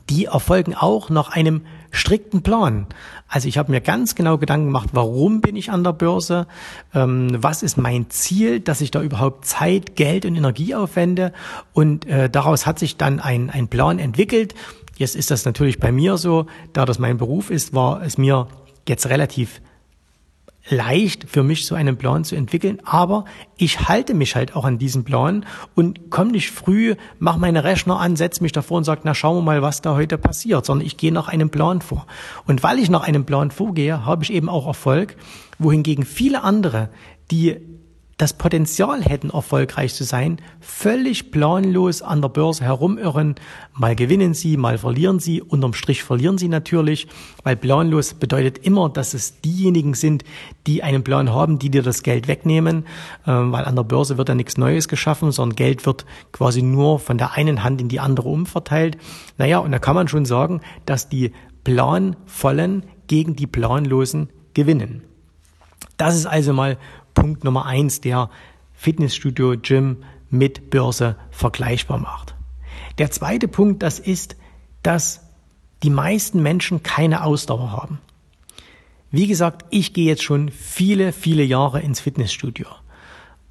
die 0.09 0.25
erfolgen 0.25 0.75
auch 0.75 1.09
nach 1.09 1.29
einem 1.29 1.61
strikten 1.93 2.41
Plan. 2.41 2.87
Also 3.27 3.47
ich 3.47 3.57
habe 3.57 3.71
mir 3.71 3.79
ganz 3.79 4.15
genau 4.15 4.37
Gedanken 4.37 4.65
gemacht, 4.65 4.89
warum 4.93 5.41
bin 5.41 5.55
ich 5.55 5.71
an 5.71 5.83
der 5.83 5.93
Börse, 5.93 6.47
ähm, 6.93 7.29
was 7.37 7.63
ist 7.63 7.77
mein 7.77 8.09
Ziel, 8.09 8.59
dass 8.59 8.81
ich 8.81 8.91
da 8.91 9.01
überhaupt 9.01 9.45
Zeit, 9.45 9.95
Geld 9.95 10.25
und 10.25 10.35
Energie 10.35 10.75
aufwende 10.75 11.31
und 11.71 12.05
äh, 12.07 12.29
daraus 12.29 12.65
hat 12.65 12.79
sich 12.79 12.97
dann 12.97 13.19
ein, 13.19 13.49
ein 13.49 13.67
Plan 13.67 13.99
entwickelt. 13.99 14.55
Jetzt 14.97 15.15
ist 15.15 15.31
das 15.31 15.45
natürlich 15.45 15.79
bei 15.79 15.91
mir 15.91 16.17
so, 16.17 16.47
da 16.73 16.85
das 16.85 16.99
mein 16.99 17.17
Beruf 17.17 17.49
ist, 17.49 17.73
war 17.73 18.01
es 18.01 18.17
mir 18.17 18.47
jetzt 18.87 19.07
relativ 19.07 19.61
leicht 20.69 21.29
für 21.29 21.43
mich 21.43 21.65
so 21.65 21.75
einen 21.75 21.97
Plan 21.97 22.23
zu 22.23 22.35
entwickeln, 22.35 22.79
aber 22.85 23.25
ich 23.57 23.87
halte 23.87 24.13
mich 24.13 24.35
halt 24.35 24.55
auch 24.55 24.65
an 24.65 24.77
diesen 24.77 25.03
Plan 25.03 25.45
und 25.75 26.09
komme 26.09 26.31
nicht 26.31 26.51
früh, 26.51 26.95
mache 27.19 27.39
meine 27.39 27.63
Rechner 27.63 27.99
an, 27.99 28.15
setze 28.15 28.41
mich 28.41 28.53
davor 28.53 28.77
und 28.77 28.83
sage, 28.83 29.01
na 29.03 29.13
schauen 29.13 29.37
wir 29.37 29.41
mal, 29.41 29.61
was 29.61 29.81
da 29.81 29.95
heute 29.95 30.17
passiert, 30.17 30.65
sondern 30.65 30.85
ich 30.87 30.97
gehe 30.97 31.11
nach 31.11 31.27
einem 31.27 31.49
Plan 31.49 31.81
vor. 31.81 32.07
Und 32.45 32.63
weil 32.63 32.79
ich 32.79 32.89
nach 32.89 33.03
einem 33.03 33.25
Plan 33.25 33.51
vorgehe, 33.51 34.05
habe 34.05 34.23
ich 34.23 34.31
eben 34.31 34.49
auch 34.49 34.67
Erfolg, 34.67 35.17
wohingegen 35.59 36.05
viele 36.05 36.43
andere, 36.43 36.89
die 37.29 37.57
das 38.17 38.33
Potenzial 38.33 39.01
hätten, 39.01 39.31
erfolgreich 39.31 39.93
zu 39.95 40.03
sein, 40.03 40.37
völlig 40.59 41.31
planlos 41.31 42.01
an 42.01 42.21
der 42.21 42.29
Börse 42.29 42.63
herumirren. 42.63 43.35
Mal 43.73 43.95
gewinnen 43.95 44.33
sie, 44.33 44.55
mal 44.55 44.77
verlieren 44.77 45.19
sie. 45.19 45.41
Unterm 45.41 45.73
Strich 45.73 46.03
verlieren 46.03 46.37
sie 46.37 46.47
natürlich, 46.47 47.07
weil 47.43 47.55
planlos 47.55 48.13
bedeutet 48.13 48.59
immer, 48.59 48.89
dass 48.89 49.13
es 49.13 49.41
diejenigen 49.41 49.95
sind, 49.95 50.23
die 50.67 50.83
einen 50.83 51.03
Plan 51.03 51.31
haben, 51.31 51.57
die 51.57 51.71
dir 51.71 51.81
das 51.81 52.03
Geld 52.03 52.27
wegnehmen, 52.27 52.85
ähm, 53.25 53.51
weil 53.51 53.65
an 53.65 53.75
der 53.75 53.83
Börse 53.83 54.17
wird 54.17 54.29
ja 54.29 54.35
nichts 54.35 54.57
Neues 54.57 54.87
geschaffen, 54.87 55.31
sondern 55.31 55.55
Geld 55.55 55.85
wird 55.85 56.05
quasi 56.31 56.61
nur 56.61 56.99
von 56.99 57.17
der 57.17 57.33
einen 57.33 57.63
Hand 57.63 57.81
in 57.81 57.89
die 57.89 57.99
andere 57.99 58.29
umverteilt. 58.29 58.97
Naja, 59.37 59.57
und 59.57 59.71
da 59.71 59.79
kann 59.79 59.95
man 59.95 60.07
schon 60.07 60.25
sagen, 60.25 60.61
dass 60.85 61.09
die 61.09 61.31
Planvollen 61.63 62.83
gegen 63.07 63.35
die 63.35 63.47
Planlosen 63.47 64.29
gewinnen. 64.53 65.03
Das 65.97 66.15
ist 66.15 66.25
also 66.25 66.53
mal 66.53 66.77
Punkt 67.13 67.43
Nummer 67.43 67.65
eins, 67.65 68.01
der 68.01 68.29
Fitnessstudio, 68.73 69.55
Gym 69.61 70.03
mit 70.29 70.69
Börse 70.69 71.15
vergleichbar 71.31 71.99
macht. 71.99 72.35
Der 72.97 73.11
zweite 73.11 73.47
Punkt, 73.47 73.83
das 73.83 73.99
ist, 73.99 74.35
dass 74.81 75.21
die 75.83 75.89
meisten 75.89 76.41
Menschen 76.41 76.83
keine 76.83 77.23
Ausdauer 77.23 77.71
haben. 77.71 77.99
Wie 79.11 79.27
gesagt, 79.27 79.65
ich 79.69 79.93
gehe 79.93 80.07
jetzt 80.07 80.23
schon 80.23 80.49
viele, 80.49 81.13
viele 81.13 81.43
Jahre 81.43 81.81
ins 81.81 81.99
Fitnessstudio. 81.99 82.67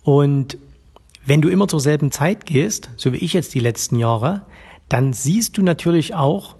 Und 0.02 0.58
wenn 1.24 1.40
du 1.40 1.48
immer 1.48 1.68
zur 1.68 1.80
selben 1.80 2.10
Zeit 2.10 2.46
gehst, 2.46 2.90
so 2.96 3.12
wie 3.12 3.18
ich 3.18 3.32
jetzt 3.32 3.54
die 3.54 3.60
letzten 3.60 3.96
Jahre, 3.96 4.42
dann 4.88 5.12
siehst 5.12 5.56
du 5.56 5.62
natürlich 5.62 6.14
auch, 6.14 6.56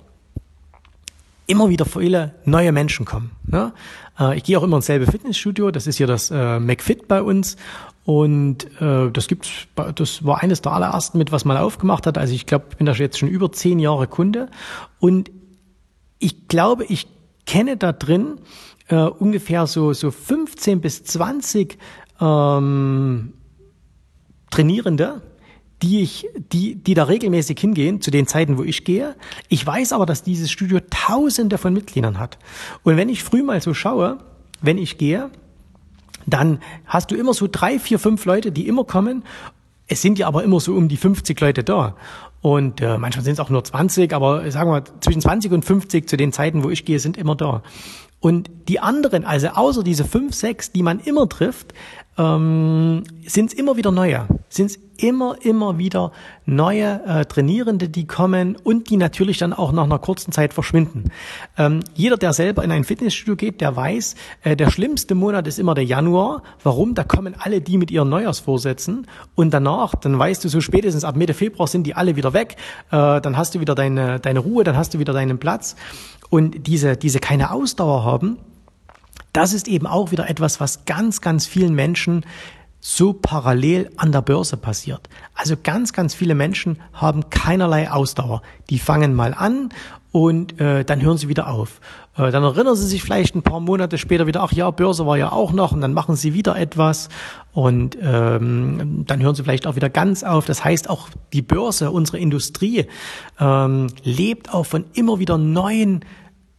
immer 1.52 1.68
wieder 1.68 1.84
viele 1.84 2.34
neue 2.44 2.72
Menschen 2.72 3.04
kommen. 3.04 3.32
Ne? 3.46 3.72
Äh, 4.18 4.38
ich 4.38 4.44
gehe 4.44 4.58
auch 4.58 4.62
immer 4.62 4.76
ins 4.76 4.86
selbe 4.86 5.06
Fitnessstudio, 5.06 5.70
das 5.70 5.86
ist 5.86 5.98
hier 5.98 6.06
das 6.06 6.30
äh, 6.30 6.58
McFit 6.58 7.08
bei 7.08 7.22
uns 7.22 7.56
und 8.04 8.64
äh, 8.80 9.10
das 9.10 9.28
gibt's, 9.28 9.50
das 9.94 10.24
war 10.24 10.42
eines 10.42 10.62
der 10.62 10.72
allerersten 10.72 11.18
mit, 11.18 11.30
was 11.30 11.44
man 11.44 11.58
aufgemacht 11.58 12.06
hat. 12.06 12.16
Also 12.16 12.34
ich 12.34 12.46
glaube, 12.46 12.66
ich 12.70 12.76
bin 12.78 12.86
da 12.86 12.92
jetzt 12.92 13.18
schon 13.18 13.28
über 13.28 13.52
zehn 13.52 13.78
Jahre 13.78 14.06
Kunde 14.06 14.48
und 14.98 15.30
ich 16.18 16.48
glaube, 16.48 16.84
ich 16.86 17.06
kenne 17.44 17.76
da 17.76 17.92
drin 17.92 18.40
äh, 18.88 18.96
ungefähr 18.96 19.66
so 19.66 19.92
so 19.92 20.10
15 20.10 20.80
bis 20.80 21.04
20 21.04 21.78
ähm, 22.20 23.34
Trainierende, 24.50 25.22
die 25.82 26.00
ich, 26.00 26.28
die, 26.52 26.76
die 26.76 26.94
da 26.94 27.04
regelmäßig 27.04 27.58
hingehen, 27.58 28.00
zu 28.00 28.10
den 28.10 28.26
Zeiten, 28.26 28.56
wo 28.56 28.62
ich 28.62 28.84
gehe. 28.84 29.16
Ich 29.48 29.66
weiß 29.66 29.92
aber, 29.92 30.06
dass 30.06 30.22
dieses 30.22 30.50
Studio 30.50 30.78
tausende 30.90 31.58
von 31.58 31.72
Mitgliedern 31.72 32.18
hat. 32.18 32.38
Und 32.84 32.96
wenn 32.96 33.08
ich 33.08 33.24
früh 33.24 33.42
mal 33.42 33.60
so 33.60 33.74
schaue, 33.74 34.18
wenn 34.60 34.78
ich 34.78 34.96
gehe, 34.96 35.30
dann 36.26 36.60
hast 36.86 37.10
du 37.10 37.16
immer 37.16 37.34
so 37.34 37.48
drei, 37.50 37.80
vier, 37.80 37.98
fünf 37.98 38.24
Leute, 38.24 38.52
die 38.52 38.68
immer 38.68 38.84
kommen. 38.84 39.24
Es 39.88 40.02
sind 40.02 40.18
ja 40.18 40.28
aber 40.28 40.44
immer 40.44 40.60
so 40.60 40.74
um 40.74 40.88
die 40.88 40.96
50 40.96 41.40
Leute 41.40 41.64
da. 41.64 41.96
Und 42.40 42.80
äh, 42.80 42.98
manchmal 42.98 43.24
sind 43.24 43.34
es 43.34 43.40
auch 43.40 43.50
nur 43.50 43.62
20, 43.62 44.12
aber 44.12 44.48
sagen 44.50 44.70
wir 44.70 44.84
zwischen 45.00 45.20
20 45.20 45.52
und 45.52 45.64
50 45.64 46.08
zu 46.08 46.16
den 46.16 46.32
Zeiten, 46.32 46.64
wo 46.64 46.70
ich 46.70 46.84
gehe, 46.84 46.98
sind 46.98 47.16
immer 47.16 47.34
da. 47.34 47.62
Und 48.22 48.50
die 48.68 48.78
anderen, 48.78 49.24
also 49.24 49.48
außer 49.48 49.82
diese 49.82 50.04
fünf, 50.04 50.32
sechs, 50.34 50.70
die 50.70 50.84
man 50.84 51.00
immer 51.00 51.28
trifft, 51.28 51.74
ähm, 52.16 53.02
sind 53.26 53.52
es 53.52 53.58
immer 53.58 53.76
wieder 53.76 53.90
neue. 53.90 54.28
Sind 54.48 54.66
es 54.66 54.78
immer, 54.98 55.34
immer 55.42 55.76
wieder 55.78 56.12
neue 56.46 57.00
äh, 57.04 57.24
Trainierende, 57.24 57.88
die 57.88 58.06
kommen 58.06 58.54
und 58.54 58.90
die 58.90 58.96
natürlich 58.96 59.38
dann 59.38 59.52
auch 59.52 59.72
nach 59.72 59.82
einer 59.82 59.98
kurzen 59.98 60.30
Zeit 60.30 60.54
verschwinden. 60.54 61.10
Ähm, 61.58 61.80
jeder, 61.94 62.16
der 62.16 62.32
selber 62.32 62.62
in 62.62 62.70
ein 62.70 62.84
Fitnessstudio 62.84 63.34
geht, 63.34 63.60
der 63.60 63.74
weiß, 63.74 64.14
äh, 64.42 64.54
der 64.54 64.70
schlimmste 64.70 65.16
Monat 65.16 65.48
ist 65.48 65.58
immer 65.58 65.74
der 65.74 65.84
Januar. 65.84 66.44
Warum? 66.62 66.94
Da 66.94 67.02
kommen 67.02 67.34
alle 67.36 67.60
die 67.60 67.76
mit 67.76 67.90
ihren 67.90 68.08
Neujahrsvorsätzen 68.08 69.08
und 69.34 69.52
danach, 69.52 69.96
dann 69.96 70.16
weißt 70.16 70.44
du, 70.44 70.48
so 70.48 70.60
spätestens 70.60 71.02
ab 71.02 71.16
Mitte 71.16 71.34
Februar 71.34 71.66
sind 71.66 71.88
die 71.88 71.96
alle 71.96 72.14
wieder 72.14 72.34
weg. 72.34 72.54
Äh, 72.92 73.20
dann 73.20 73.36
hast 73.36 73.56
du 73.56 73.60
wieder 73.60 73.74
deine, 73.74 74.20
deine 74.20 74.38
Ruhe, 74.38 74.62
dann 74.62 74.76
hast 74.76 74.94
du 74.94 75.00
wieder 75.00 75.12
deinen 75.12 75.38
Platz 75.38 75.74
und 76.32 76.66
diese, 76.66 76.96
diese 76.96 77.20
keine 77.20 77.50
Ausdauer 77.50 78.04
haben, 78.04 78.38
das 79.34 79.52
ist 79.52 79.68
eben 79.68 79.86
auch 79.86 80.12
wieder 80.12 80.30
etwas, 80.30 80.60
was 80.60 80.86
ganz, 80.86 81.20
ganz 81.20 81.44
vielen 81.44 81.74
Menschen 81.74 82.24
so 82.80 83.12
parallel 83.12 83.90
an 83.98 84.12
der 84.12 84.22
Börse 84.22 84.56
passiert. 84.56 85.10
Also 85.34 85.56
ganz, 85.62 85.92
ganz 85.92 86.14
viele 86.14 86.34
Menschen 86.34 86.78
haben 86.94 87.28
keinerlei 87.28 87.90
Ausdauer. 87.90 88.40
Die 88.70 88.78
fangen 88.78 89.12
mal 89.14 89.34
an 89.34 89.68
und 90.10 90.58
äh, 90.58 90.84
dann 90.84 91.02
hören 91.02 91.18
sie 91.18 91.28
wieder 91.28 91.48
auf. 91.48 91.80
Äh, 92.16 92.30
dann 92.30 92.44
erinnern 92.44 92.76
sie 92.76 92.86
sich 92.86 93.02
vielleicht 93.02 93.34
ein 93.34 93.42
paar 93.42 93.60
Monate 93.60 93.96
später 93.96 94.26
wieder, 94.26 94.42
ach 94.42 94.52
ja, 94.52 94.70
Börse 94.70 95.06
war 95.06 95.16
ja 95.16 95.32
auch 95.32 95.52
noch 95.52 95.72
und 95.72 95.80
dann 95.80 95.94
machen 95.94 96.16
sie 96.16 96.34
wieder 96.34 96.56
etwas 96.56 97.08
und 97.52 97.96
ähm, 98.02 99.04
dann 99.06 99.22
hören 99.22 99.34
sie 99.34 99.42
vielleicht 99.42 99.66
auch 99.66 99.76
wieder 99.76 99.88
ganz 99.88 100.22
auf. 100.22 100.44
Das 100.44 100.64
heißt, 100.64 100.90
auch 100.90 101.08
die 101.32 101.42
Börse, 101.42 101.90
unsere 101.90 102.18
Industrie, 102.18 102.86
ähm, 103.40 103.86
lebt 104.02 104.52
auch 104.52 104.66
von 104.66 104.84
immer 104.92 105.18
wieder 105.18 105.38
neuen 105.38 106.04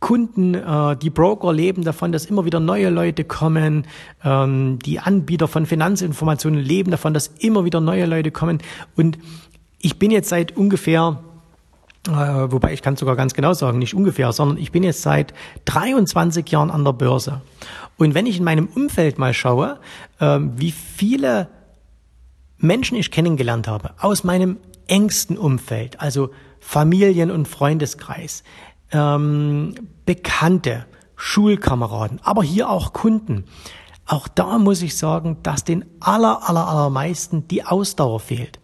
Kunden, 0.03 0.53
äh, 0.53 0.97
die 0.97 1.09
Broker 1.09 1.53
leben 1.53 1.85
davon, 1.85 2.11
dass 2.11 2.25
immer 2.25 2.43
wieder 2.43 2.59
neue 2.59 2.89
Leute 2.89 3.23
kommen. 3.23 3.87
Ähm, 4.21 4.77
die 4.79 4.99
Anbieter 4.99 5.47
von 5.47 5.65
Finanzinformationen 5.65 6.59
leben 6.59 6.91
davon, 6.91 7.13
dass 7.13 7.27
immer 7.27 7.63
wieder 7.63 7.79
neue 7.79 8.05
Leute 8.05 8.29
kommen. 8.29 8.57
Und 8.97 9.17
ich 9.79 9.99
bin 9.99 10.11
jetzt 10.11 10.27
seit 10.27 10.57
ungefähr 10.57 11.23
äh, 12.09 12.11
wobei 12.11 12.73
ich 12.73 12.81
kann 12.81 12.97
sogar 12.97 13.15
ganz 13.15 13.33
genau 13.33 13.53
sagen, 13.53 13.79
nicht 13.79 13.93
ungefähr, 13.93 14.33
sondern 14.33 14.57
ich 14.57 14.73
bin 14.73 14.83
jetzt 14.83 15.03
seit 15.03 15.33
23 15.63 16.45
Jahren 16.49 16.69
an 16.69 16.83
der 16.83 16.91
Börse. 16.91 17.39
Und 17.95 18.13
wenn 18.13 18.25
ich 18.25 18.39
in 18.39 18.43
meinem 18.43 18.67
Umfeld 18.67 19.17
mal 19.17 19.33
schaue, 19.33 19.79
äh, 20.19 20.37
wie 20.57 20.71
viele 20.71 21.47
Menschen 22.57 22.97
ich 22.97 23.09
kennengelernt 23.09 23.69
habe 23.69 23.91
aus 24.01 24.25
meinem 24.25 24.57
engsten 24.87 25.37
Umfeld, 25.37 26.01
also 26.01 26.31
Familien- 26.59 27.31
und 27.31 27.47
Freundeskreis, 27.47 28.43
ähm, 28.93 29.75
Bekannte, 30.05 30.85
Schulkameraden, 31.15 32.19
aber 32.23 32.43
hier 32.43 32.69
auch 32.69 32.93
Kunden. 32.93 33.45
Auch 34.05 34.27
da 34.27 34.57
muss 34.57 34.81
ich 34.81 34.97
sagen, 34.97 35.37
dass 35.43 35.63
den 35.63 35.85
aller, 35.99 36.47
aller, 36.49 36.67
allermeisten 36.67 37.47
die 37.47 37.65
Ausdauer 37.65 38.19
fehlt. 38.19 38.59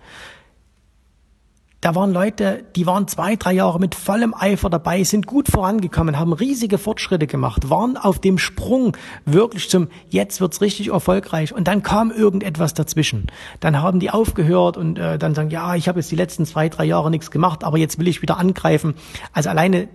Da 1.82 1.96
waren 1.96 2.12
Leute, 2.12 2.66
die 2.76 2.86
waren 2.86 3.08
zwei, 3.08 3.38
drei 3.38 3.54
Jahre 3.54 3.80
mit 3.80 3.96
vollem 3.96 4.34
Eifer 4.38 4.70
dabei, 4.70 5.06
sind 5.06 5.28
gut 5.28 5.48
vorangekommen, 5.48 6.20
haben 6.20 6.34
riesige 6.34 6.78
Fortschritte 6.78 7.26
gemacht, 7.26 7.70
waren 7.70 7.96
auf 7.96 8.20
dem 8.20 8.38
Sprung 8.38 8.98
wirklich 9.24 9.70
zum 9.70 9.88
jetzt 10.10 10.42
wird's 10.42 10.60
richtig 10.60 10.90
erfolgreich 10.90 11.54
und 11.54 11.70
dann 11.70 11.82
kam 11.82 12.12
irgendetwas 12.12 12.74
dazwischen. 12.74 13.28
Dann 13.62 13.82
haben 13.82 14.02
die 14.02 14.10
aufgehört 14.10 14.76
und 14.76 15.00
äh, 15.00 15.18
dann 15.18 15.36
sagen, 15.36 15.52
ja, 15.52 15.74
ich 15.76 15.88
habe 15.88 16.02
jetzt 16.02 16.12
die 16.12 16.18
letzten 16.18 16.46
zwei, 16.46 16.68
drei 16.68 16.84
Jahre 16.84 17.10
nichts 17.10 17.32
gemacht, 17.32 17.64
aber 17.64 17.78
jetzt 17.78 17.98
will 17.98 18.10
ich 18.10 18.22
wieder 18.22 18.38
angreifen. 18.38 18.96
Also 19.32 19.50
alleine 19.50 19.88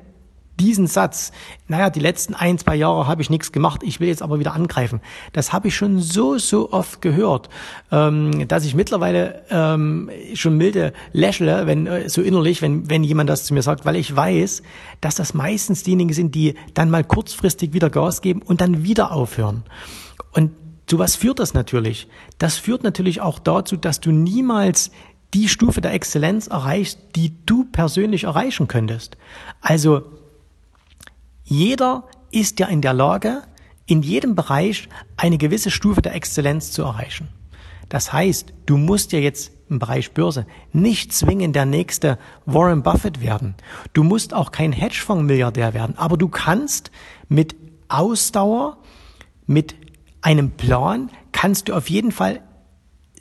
diesen 0.61 0.87
Satz, 0.87 1.33
naja, 1.69 1.91
die 1.91 2.01
letzten 2.01 2.35
ein, 2.35 2.59
zwei 2.59 2.77
Jahre 2.77 3.07
habe 3.07 3.23
ich 3.23 3.31
nichts 3.31 3.53
gemacht, 3.53 3.83
ich 3.83 4.01
will 4.01 4.09
jetzt 4.09 4.23
aber 4.23 4.39
wieder 4.39 4.55
angreifen. 4.55 5.01
Das 5.33 5.53
habe 5.53 5.69
ich 5.69 5.77
schon 5.77 6.01
so, 6.01 6.39
so 6.39 6.73
oft 6.73 7.03
gehört, 7.03 7.49
ähm, 7.91 8.47
dass 8.49 8.65
ich 8.65 8.75
mittlerweile 8.75 9.43
ähm, 9.51 10.11
schon 10.35 10.57
milde 10.57 10.93
lächle, 11.13 11.67
wenn 11.67 11.87
äh, 11.87 12.09
so 12.09 12.23
innerlich, 12.23 12.63
wenn, 12.63 12.89
wenn 12.89 13.05
jemand 13.05 13.31
das 13.31 13.45
zu 13.45 13.55
mir 13.55 13.63
sagt, 13.63 13.85
weil 13.85 13.97
ich 13.97 14.15
weiß, 14.15 14.63
dass 15.01 15.17
das 15.17 15.35
meistens 15.35 15.83
diejenigen 15.83 16.13
sind, 16.13 16.35
die 16.35 16.55
dann 16.75 16.91
mal 16.91 17.05
kurzfristig 17.05 17.73
wieder 17.73 17.91
Gas 17.91 18.21
geben 18.21 18.43
und 18.43 18.61
dann 18.61 18.85
wieder 18.85 19.13
aufhören. 19.13 19.65
Und 20.33 20.53
zu 20.87 20.99
was 20.99 21.17
führt 21.17 21.39
das 21.39 21.55
natürlich? 21.55 22.09
Das 22.39 22.57
führt 22.57 22.85
natürlich 22.85 23.21
auch 23.21 23.39
dazu, 23.39 23.77
dass 23.77 24.01
du 24.01 24.13
niemals 24.13 24.91
die 25.33 25.49
Stufe 25.49 25.81
der 25.81 25.93
Exzellenz 25.93 26.47
erreichst, 26.47 26.99
die 27.17 27.35
du 27.45 27.65
persönlich 27.65 28.25
erreichen 28.25 28.69
könntest. 28.69 29.17
Also 29.61 30.05
jeder 31.45 32.05
ist 32.31 32.59
ja 32.59 32.67
in 32.67 32.81
der 32.81 32.95
Lage, 32.95 33.43
in 33.87 34.03
jedem 34.03 34.35
Bereich 34.35 34.89
eine 35.17 35.39
gewisse 35.39 35.71
Stufe 35.71 36.03
der 36.03 36.15
Exzellenz 36.15 36.73
zu 36.73 36.83
erreichen. 36.83 37.29
Das 37.89 38.13
heißt, 38.13 38.53
du 38.67 38.77
musst 38.77 39.13
ja 39.13 39.19
jetzt 39.19 39.53
im 39.69 39.79
Bereich 39.79 40.13
Börse 40.13 40.47
nicht 40.73 41.13
zwingend 41.13 41.55
der 41.55 41.67
nächste 41.67 42.19
Warren 42.47 42.83
Buffett 42.83 43.21
werden. 43.21 43.55
Du 43.93 44.03
musst 44.03 44.35
auch 44.35 44.53
kein 44.53 44.73
Hedgefonds-Milliardär 44.73 45.75
werden, 45.75 45.97
aber 45.99 46.17
du 46.17 46.29
kannst 46.29 46.91
mit 47.29 47.55
Ausdauer, 47.89 48.79
mit 49.47 49.75
einem 50.23 50.51
Plan, 50.53 51.11
kannst 51.33 51.69
du 51.69 51.75
auf 51.75 51.91
jeden 51.91 52.13
Fall 52.13 52.41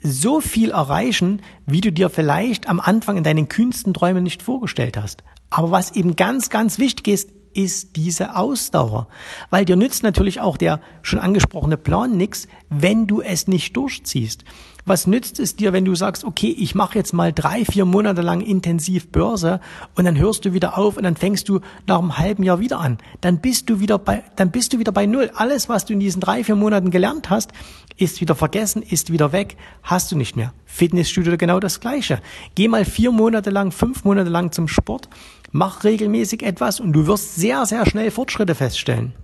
so 0.02 0.40
viel 0.40 0.70
erreichen, 0.70 1.40
wie 1.66 1.80
du 1.80 1.92
dir 1.92 2.10
vielleicht 2.10 2.68
am 2.68 2.80
Anfang 2.80 3.16
in 3.16 3.24
deinen 3.24 3.48
kühnsten 3.48 3.94
Träumen 3.94 4.22
nicht 4.22 4.42
vorgestellt 4.42 4.96
hast. 4.96 5.24
Aber 5.50 5.70
was 5.70 5.92
eben 5.92 6.16
ganz, 6.16 6.50
ganz 6.50 6.78
wichtig 6.78 7.08
ist, 7.08 7.30
ist 7.54 7.96
diese 7.96 8.36
Ausdauer. 8.36 9.08
Weil 9.50 9.64
dir 9.64 9.76
nützt 9.76 10.02
natürlich 10.02 10.40
auch 10.40 10.56
der 10.56 10.80
schon 11.02 11.18
angesprochene 11.18 11.76
Plan 11.76 12.16
nichts, 12.16 12.48
wenn 12.68 13.06
du 13.06 13.20
es 13.20 13.48
nicht 13.48 13.76
durchziehst. 13.76 14.44
Was 14.86 15.06
nützt 15.06 15.40
es 15.40 15.56
dir, 15.56 15.72
wenn 15.72 15.86
du 15.86 15.94
sagst, 15.94 16.24
okay, 16.24 16.54
ich 16.58 16.74
mache 16.74 16.98
jetzt 16.98 17.14
mal 17.14 17.32
drei, 17.32 17.64
vier 17.64 17.86
Monate 17.86 18.20
lang 18.20 18.42
intensiv 18.42 19.08
Börse 19.08 19.60
und 19.94 20.04
dann 20.04 20.18
hörst 20.18 20.44
du 20.44 20.52
wieder 20.52 20.76
auf 20.76 20.98
und 20.98 21.04
dann 21.04 21.16
fängst 21.16 21.48
du 21.48 21.60
nach 21.86 21.98
einem 21.98 22.18
halben 22.18 22.42
Jahr 22.42 22.60
wieder 22.60 22.80
an. 22.80 22.98
Dann 23.22 23.40
bist 23.40 23.70
du 23.70 23.80
wieder 23.80 23.98
bei, 23.98 24.22
dann 24.36 24.50
bist 24.50 24.74
du 24.74 24.78
wieder 24.78 24.92
bei 24.92 25.06
Null. 25.06 25.30
Alles, 25.34 25.70
was 25.70 25.86
du 25.86 25.94
in 25.94 26.00
diesen 26.00 26.20
drei, 26.20 26.44
vier 26.44 26.56
Monaten 26.56 26.90
gelernt 26.90 27.30
hast, 27.30 27.52
ist 27.96 28.20
wieder 28.20 28.34
vergessen, 28.34 28.82
ist 28.82 29.10
wieder 29.10 29.32
weg, 29.32 29.56
hast 29.82 30.12
du 30.12 30.16
nicht 30.16 30.36
mehr. 30.36 30.52
Fitnessstudio 30.66 31.38
genau 31.38 31.60
das 31.60 31.80
Gleiche. 31.80 32.20
Geh 32.54 32.68
mal 32.68 32.84
vier 32.84 33.10
Monate 33.10 33.48
lang, 33.48 33.70
fünf 33.70 34.04
Monate 34.04 34.28
lang 34.28 34.52
zum 34.52 34.68
Sport 34.68 35.08
mach 35.54 35.84
regelmäßig 35.84 36.42
etwas 36.42 36.80
und 36.80 36.92
du 36.92 37.06
wirst 37.06 37.36
sehr, 37.36 37.64
sehr 37.64 37.86
schnell 37.86 38.10
Fortschritte 38.10 38.56
feststellen. 38.56 39.14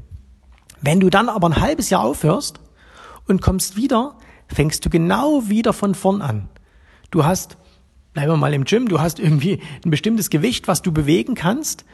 Wenn 0.80 1.00
du 1.00 1.10
dann 1.10 1.28
aber 1.28 1.48
ein 1.48 1.60
halbes 1.60 1.90
Jahr 1.90 2.04
aufhörst 2.04 2.60
und 3.26 3.42
kommst 3.42 3.76
wieder, 3.76 4.16
fängst 4.46 4.86
du 4.86 4.90
genau 4.90 5.48
wieder 5.48 5.72
von 5.72 5.96
vorn 5.96 6.22
an. 6.22 6.48
Du 7.10 7.24
hast, 7.24 7.58
bleiben 8.12 8.30
wir 8.30 8.36
mal 8.36 8.54
im 8.54 8.62
Gym, 8.62 8.88
du 8.88 9.00
hast 9.00 9.18
irgendwie 9.18 9.58
ein 9.84 9.90
bestimmtes 9.90 10.30
Gewicht, 10.30 10.68
was 10.68 10.82
du 10.82 10.92
bewegen 10.92 11.34
kannst 11.34 11.84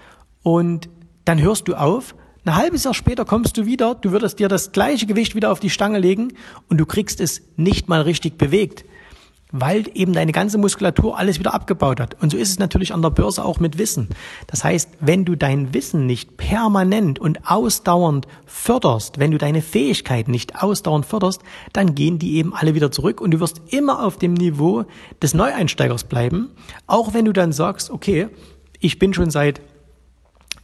und 0.42 0.90
dann 1.24 1.40
hörst 1.40 1.66
du 1.66 1.74
auf. 1.74 2.14
Ein 2.44 2.56
halbes 2.56 2.84
Jahr 2.84 2.92
später 2.92 3.24
kommst 3.24 3.56
du 3.56 3.64
wieder, 3.64 3.94
du 3.94 4.12
würdest 4.12 4.38
dir 4.38 4.48
das 4.48 4.70
gleiche 4.70 5.06
Gewicht 5.06 5.34
wieder 5.34 5.50
auf 5.50 5.60
die 5.60 5.70
Stange 5.70 5.98
legen 5.98 6.34
und 6.68 6.76
du 6.76 6.84
kriegst 6.84 7.22
es 7.22 7.40
nicht 7.56 7.88
mal 7.88 8.02
richtig 8.02 8.36
bewegt 8.36 8.84
weil 9.60 9.84
eben 9.94 10.12
deine 10.12 10.32
ganze 10.32 10.58
Muskulatur 10.58 11.18
alles 11.18 11.38
wieder 11.38 11.54
abgebaut 11.54 12.00
hat. 12.00 12.20
Und 12.22 12.30
so 12.30 12.36
ist 12.36 12.50
es 12.50 12.58
natürlich 12.58 12.92
an 12.92 13.02
der 13.02 13.10
Börse 13.10 13.44
auch 13.44 13.60
mit 13.60 13.78
Wissen. 13.78 14.08
Das 14.46 14.64
heißt, 14.64 14.90
wenn 15.00 15.24
du 15.24 15.36
dein 15.36 15.72
Wissen 15.74 16.06
nicht 16.06 16.36
permanent 16.36 17.18
und 17.18 17.48
ausdauernd 17.48 18.26
förderst, 18.44 19.18
wenn 19.18 19.30
du 19.30 19.38
deine 19.38 19.62
Fähigkeiten 19.62 20.30
nicht 20.30 20.62
ausdauernd 20.62 21.06
förderst, 21.06 21.42
dann 21.72 21.94
gehen 21.94 22.18
die 22.18 22.36
eben 22.36 22.54
alle 22.54 22.74
wieder 22.74 22.90
zurück 22.90 23.20
und 23.20 23.30
du 23.32 23.40
wirst 23.40 23.60
immer 23.70 24.04
auf 24.04 24.18
dem 24.18 24.34
Niveau 24.34 24.84
des 25.22 25.34
Neueinsteigers 25.34 26.04
bleiben, 26.04 26.50
auch 26.86 27.14
wenn 27.14 27.24
du 27.24 27.32
dann 27.32 27.52
sagst, 27.52 27.90
okay, 27.90 28.28
ich 28.80 28.98
bin 28.98 29.14
schon 29.14 29.30
seit 29.30 29.60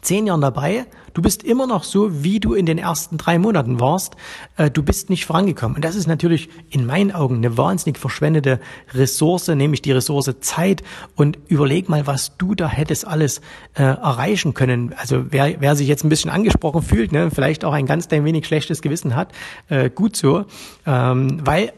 zehn 0.02 0.26
Jahren 0.26 0.40
dabei, 0.40 0.86
du 1.14 1.22
bist 1.22 1.44
immer 1.44 1.66
noch 1.66 1.84
so, 1.84 2.24
wie 2.24 2.40
du 2.40 2.54
in 2.54 2.66
den 2.66 2.76
ersten 2.76 3.16
drei 3.16 3.38
Monaten 3.38 3.80
warst. 3.80 4.16
Äh, 4.56 4.70
du 4.70 4.82
bist 4.82 5.08
nicht 5.10 5.24
vorangekommen. 5.24 5.76
Und 5.76 5.84
das 5.84 5.94
ist 5.94 6.08
natürlich 6.08 6.50
in 6.70 6.84
meinen 6.84 7.12
Augen 7.12 7.36
eine 7.36 7.56
wahnsinnig 7.56 7.98
verschwendete 7.98 8.60
Ressource, 8.92 9.48
nämlich 9.48 9.80
die 9.80 9.92
Ressource 9.92 10.30
Zeit. 10.40 10.82
Und 11.14 11.38
überleg 11.46 11.88
mal, 11.88 12.06
was 12.06 12.36
du 12.36 12.54
da 12.54 12.68
hättest 12.68 13.06
alles 13.06 13.40
äh, 13.74 13.84
erreichen 13.84 14.54
können. 14.54 14.92
Also 14.96 15.26
wer, 15.30 15.60
wer 15.60 15.76
sich 15.76 15.86
jetzt 15.86 16.04
ein 16.04 16.08
bisschen 16.08 16.30
angesprochen 16.30 16.82
fühlt, 16.82 17.12
ne, 17.12 17.30
vielleicht 17.30 17.64
auch 17.64 17.72
ein 17.72 17.86
ganz 17.86 18.08
klein 18.08 18.24
wenig 18.24 18.46
schlechtes 18.46 18.82
Gewissen 18.82 19.14
hat, 19.14 19.32
äh, 19.68 19.88
gut 19.88 20.16
so. 20.16 20.44
Ähm, 20.84 21.40
weil 21.44 21.72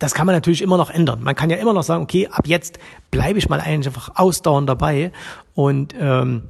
das 0.00 0.14
kann 0.14 0.26
man 0.26 0.34
natürlich 0.34 0.62
immer 0.62 0.76
noch 0.76 0.90
ändern. 0.90 1.22
Man 1.22 1.34
kann 1.34 1.48
ja 1.48 1.56
immer 1.56 1.72
noch 1.72 1.84
sagen, 1.84 2.02
okay, 2.02 2.28
ab 2.28 2.46
jetzt 2.46 2.78
bleibe 3.10 3.38
ich 3.38 3.48
mal 3.48 3.60
einfach 3.60 4.10
ausdauernd 4.16 4.68
dabei 4.68 5.12
und 5.54 5.94
ähm, 5.98 6.42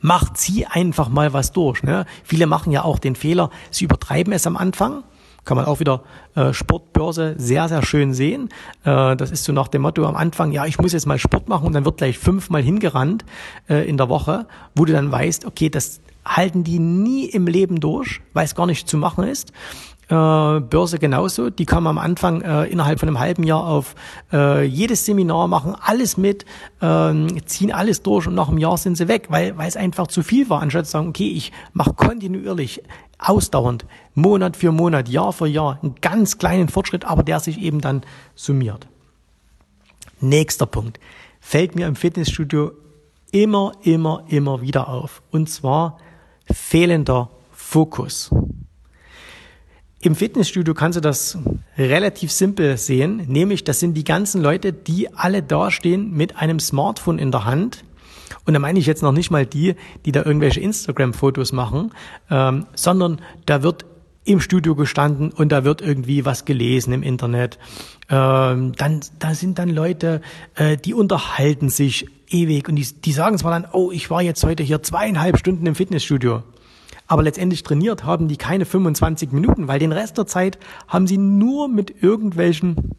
macht 0.00 0.38
sie 0.38 0.66
einfach 0.66 1.08
mal 1.08 1.32
was 1.32 1.52
durch. 1.52 1.82
Ne? 1.82 2.06
Viele 2.24 2.46
machen 2.46 2.72
ja 2.72 2.82
auch 2.82 2.98
den 2.98 3.14
Fehler, 3.14 3.50
sie 3.70 3.84
übertreiben 3.84 4.32
es 4.32 4.46
am 4.46 4.56
Anfang. 4.56 5.04
Kann 5.44 5.56
man 5.56 5.64
auch 5.66 5.80
wieder 5.80 6.02
äh, 6.34 6.52
Sportbörse 6.52 7.34
sehr, 7.38 7.68
sehr 7.68 7.82
schön 7.82 8.12
sehen. 8.12 8.50
Äh, 8.84 9.16
das 9.16 9.30
ist 9.30 9.44
so 9.44 9.52
nach 9.52 9.68
dem 9.68 9.82
Motto 9.82 10.04
am 10.04 10.14
Anfang, 10.14 10.52
ja, 10.52 10.66
ich 10.66 10.78
muss 10.78 10.92
jetzt 10.92 11.06
mal 11.06 11.18
Sport 11.18 11.48
machen 11.48 11.66
und 11.66 11.72
dann 11.72 11.86
wird 11.86 11.96
gleich 11.96 12.18
fünfmal 12.18 12.62
hingerannt 12.62 13.24
äh, 13.68 13.88
in 13.88 13.96
der 13.96 14.10
Woche, 14.10 14.46
wo 14.74 14.84
du 14.84 14.92
dann 14.92 15.10
weißt, 15.10 15.46
okay, 15.46 15.70
das 15.70 16.02
halten 16.26 16.62
die 16.62 16.78
nie 16.78 17.24
im 17.24 17.46
Leben 17.46 17.80
durch, 17.80 18.20
weil 18.34 18.44
es 18.44 18.54
gar 18.54 18.66
nicht 18.66 18.86
zu 18.86 18.98
machen 18.98 19.24
ist 19.24 19.52
Börse 20.14 20.98
genauso. 20.98 21.50
Die 21.50 21.66
kann 21.66 21.86
am 21.86 21.98
Anfang 21.98 22.42
äh, 22.42 22.64
innerhalb 22.64 22.98
von 22.98 23.08
einem 23.08 23.20
halben 23.20 23.44
Jahr 23.44 23.64
auf 23.64 23.94
äh, 24.32 24.64
jedes 24.64 25.06
Seminar 25.06 25.46
machen, 25.46 25.76
alles 25.80 26.16
mit, 26.16 26.44
äh, 26.80 27.12
ziehen 27.46 27.72
alles 27.72 28.02
durch 28.02 28.26
und 28.26 28.34
nach 28.34 28.48
einem 28.48 28.58
Jahr 28.58 28.76
sind 28.76 28.96
sie 28.96 29.08
weg, 29.08 29.26
weil, 29.30 29.56
weil 29.56 29.68
es 29.68 29.76
einfach 29.76 30.08
zu 30.08 30.22
viel 30.22 30.50
war, 30.50 30.62
anstatt 30.62 30.86
zu 30.86 30.92
sagen, 30.92 31.08
okay, 31.08 31.28
ich 31.28 31.52
mache 31.72 31.92
kontinuierlich, 31.92 32.82
ausdauernd, 33.18 33.86
Monat 34.14 34.56
für 34.56 34.72
Monat, 34.72 35.08
Jahr 35.08 35.32
für 35.32 35.46
Jahr, 35.46 35.78
einen 35.82 35.94
ganz 36.00 36.38
kleinen 36.38 36.68
Fortschritt, 36.68 37.04
aber 37.04 37.22
der 37.22 37.38
sich 37.38 37.60
eben 37.60 37.80
dann 37.80 38.02
summiert. 38.34 38.88
Nächster 40.20 40.66
Punkt. 40.66 40.98
Fällt 41.40 41.76
mir 41.76 41.86
im 41.86 41.96
Fitnessstudio 41.96 42.72
immer, 43.32 43.72
immer, 43.82 44.24
immer 44.28 44.60
wieder 44.60 44.88
auf. 44.88 45.22
Und 45.30 45.48
zwar 45.48 45.98
fehlender 46.50 47.30
Fokus. 47.52 48.30
Im 50.02 50.14
Fitnessstudio 50.14 50.72
kannst 50.72 50.96
du 50.96 51.02
das 51.02 51.36
relativ 51.76 52.32
simpel 52.32 52.78
sehen, 52.78 53.22
nämlich 53.26 53.64
das 53.64 53.80
sind 53.80 53.92
die 53.92 54.04
ganzen 54.04 54.40
Leute, 54.40 54.72
die 54.72 55.12
alle 55.12 55.42
dastehen 55.42 56.16
mit 56.16 56.38
einem 56.38 56.58
Smartphone 56.58 57.18
in 57.18 57.30
der 57.30 57.44
Hand. 57.44 57.84
Und 58.46 58.54
da 58.54 58.60
meine 58.60 58.78
ich 58.78 58.86
jetzt 58.86 59.02
noch 59.02 59.12
nicht 59.12 59.30
mal 59.30 59.44
die, 59.44 59.74
die 60.06 60.12
da 60.12 60.24
irgendwelche 60.24 60.60
Instagram-Fotos 60.60 61.52
machen, 61.52 61.92
ähm, 62.30 62.64
sondern 62.74 63.20
da 63.44 63.62
wird 63.62 63.84
im 64.24 64.40
Studio 64.40 64.74
gestanden 64.74 65.32
und 65.32 65.52
da 65.52 65.64
wird 65.64 65.82
irgendwie 65.82 66.24
was 66.24 66.46
gelesen 66.46 66.94
im 66.94 67.02
Internet. 67.02 67.58
Ähm, 68.08 68.72
dann, 68.78 69.00
da 69.18 69.34
sind 69.34 69.58
dann 69.58 69.68
Leute, 69.68 70.22
äh, 70.54 70.78
die 70.78 70.94
unterhalten 70.94 71.68
sich 71.68 72.06
ewig 72.30 72.70
und 72.70 72.76
die, 72.76 72.86
die 72.86 73.12
sagen 73.12 73.36
zwar 73.36 73.50
dann, 73.50 73.70
oh, 73.70 73.90
ich 73.92 74.08
war 74.08 74.22
jetzt 74.22 74.44
heute 74.44 74.62
hier 74.62 74.82
zweieinhalb 74.82 75.36
Stunden 75.36 75.66
im 75.66 75.74
Fitnessstudio. 75.74 76.42
Aber 77.10 77.24
letztendlich 77.24 77.64
trainiert 77.64 78.04
haben 78.04 78.28
die 78.28 78.36
keine 78.36 78.64
25 78.64 79.32
Minuten, 79.32 79.66
weil 79.66 79.80
den 79.80 79.90
Rest 79.90 80.16
der 80.16 80.28
Zeit 80.28 80.60
haben 80.86 81.08
sie 81.08 81.18
nur 81.18 81.66
mit 81.66 82.04
irgendwelchen 82.04 82.92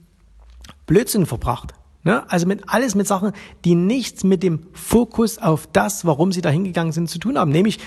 Blödsinn 0.86 1.26
verbracht. 1.26 1.74
Ne? 2.04 2.30
Also 2.30 2.46
mit 2.46 2.64
alles 2.68 2.94
mit 2.94 3.08
Sachen, 3.08 3.32
die 3.64 3.74
nichts 3.74 4.26
mit 4.26 4.44
dem 4.44 4.64
Fokus 4.74 5.38
auf 5.38 5.66
das, 5.66 6.04
warum 6.04 6.34
sie 6.34 6.42
da 6.42 6.50
hingegangen 6.50 6.92
sind, 6.92 7.10
zu 7.10 7.20
tun 7.20 7.38
haben. 7.38 7.52
Nämlich 7.52 7.80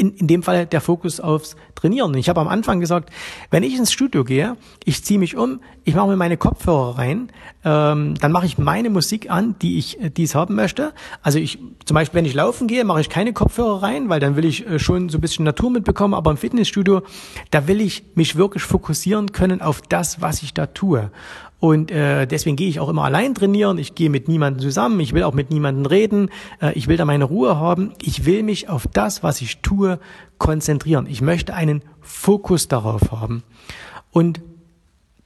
in, 0.00 0.14
in 0.14 0.26
dem 0.26 0.42
Fall 0.42 0.66
der 0.66 0.80
Fokus 0.80 1.20
aufs 1.20 1.56
Trainieren. 1.74 2.14
Ich 2.14 2.28
habe 2.28 2.40
am 2.40 2.48
Anfang 2.48 2.80
gesagt, 2.80 3.10
wenn 3.50 3.62
ich 3.62 3.76
ins 3.76 3.92
Studio 3.92 4.24
gehe, 4.24 4.56
ich 4.84 5.04
ziehe 5.04 5.18
mich 5.18 5.36
um, 5.36 5.60
ich 5.84 5.94
mache 5.94 6.08
mir 6.08 6.16
meine 6.16 6.36
Kopfhörer 6.36 6.98
rein, 6.98 7.30
ähm, 7.64 8.14
dann 8.20 8.32
mache 8.32 8.46
ich 8.46 8.58
meine 8.58 8.90
Musik 8.90 9.30
an, 9.30 9.54
die 9.60 9.78
ich 9.78 10.00
äh, 10.00 10.10
dies 10.10 10.34
haben 10.34 10.54
möchte. 10.54 10.92
Also 11.22 11.38
ich 11.38 11.58
zum 11.84 11.94
Beispiel, 11.94 12.18
wenn 12.18 12.24
ich 12.24 12.34
laufen 12.34 12.66
gehe, 12.66 12.84
mache 12.84 13.00
ich 13.00 13.08
keine 13.08 13.32
Kopfhörer 13.32 13.82
rein, 13.82 14.08
weil 14.08 14.20
dann 14.20 14.36
will 14.36 14.44
ich 14.44 14.66
äh, 14.66 14.78
schon 14.78 15.08
so 15.08 15.18
ein 15.18 15.20
bisschen 15.20 15.44
Natur 15.44 15.70
mitbekommen. 15.70 16.14
Aber 16.14 16.30
im 16.30 16.36
Fitnessstudio, 16.36 17.02
da 17.50 17.66
will 17.66 17.80
ich 17.80 18.04
mich 18.14 18.36
wirklich 18.36 18.62
fokussieren 18.62 19.32
können 19.32 19.60
auf 19.60 19.82
das, 19.82 20.20
was 20.20 20.42
ich 20.42 20.54
da 20.54 20.66
tue. 20.66 21.10
Und 21.60 21.90
äh, 21.90 22.26
deswegen 22.26 22.56
gehe 22.56 22.68
ich 22.68 22.80
auch 22.80 22.88
immer 22.88 23.04
allein 23.04 23.34
trainieren. 23.34 23.76
Ich 23.76 23.94
gehe 23.94 24.08
mit 24.08 24.28
niemandem 24.28 24.62
zusammen. 24.62 24.98
Ich 25.00 25.12
will 25.12 25.22
auch 25.24 25.34
mit 25.34 25.50
niemandem 25.50 25.84
reden. 25.84 26.30
Äh, 26.60 26.72
ich 26.72 26.88
will 26.88 26.96
da 26.96 27.04
meine 27.04 27.24
Ruhe 27.24 27.58
haben. 27.58 27.92
Ich 28.00 28.24
will 28.24 28.42
mich 28.42 28.70
auf 28.70 28.86
das, 28.90 29.22
was 29.22 29.42
ich 29.42 29.58
tue, 29.60 30.00
konzentrieren. 30.38 31.06
Ich 31.06 31.20
möchte 31.20 31.52
einen 31.54 31.82
Fokus 32.00 32.68
darauf 32.68 33.12
haben. 33.12 33.42
Und 34.10 34.40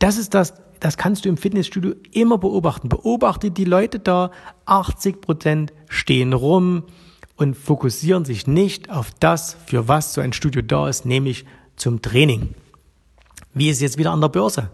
das 0.01 0.19
ist 0.19 0.35
das, 0.35 0.55
das 0.81 0.97
kannst 0.97 1.25
du 1.25 1.29
im 1.29 1.37
Fitnessstudio 1.37 1.95
immer 2.11 2.37
beobachten. 2.37 2.89
Beobachte 2.89 3.53
die 3.53 3.65
Leute 3.65 4.01
da. 4.01 4.33
80 4.67 5.21
Prozent 5.21 5.73
stehen 5.89 6.33
rum 6.33 6.83
und 7.37 7.57
fokussieren 7.57 8.25
sich 8.25 8.49
nicht 8.49 8.91
auf 8.91 9.13
das, 9.21 9.57
für 9.67 9.87
was 9.87 10.15
so 10.15 10.21
ein 10.21 10.33
Studio 10.33 10.63
da 10.63 10.89
ist, 10.89 11.07
nämlich 11.07 11.45
zum 11.77 12.03
Training. 12.03 12.55
Wie 13.55 13.71
ist 13.71 13.81
jetzt 13.81 13.99
wieder 13.99 14.11
an 14.11 14.21
der 14.21 14.29
Börse? 14.29 14.71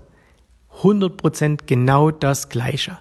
100% 0.83 1.61
genau 1.67 2.11
das 2.11 2.49
Gleiche. 2.49 2.99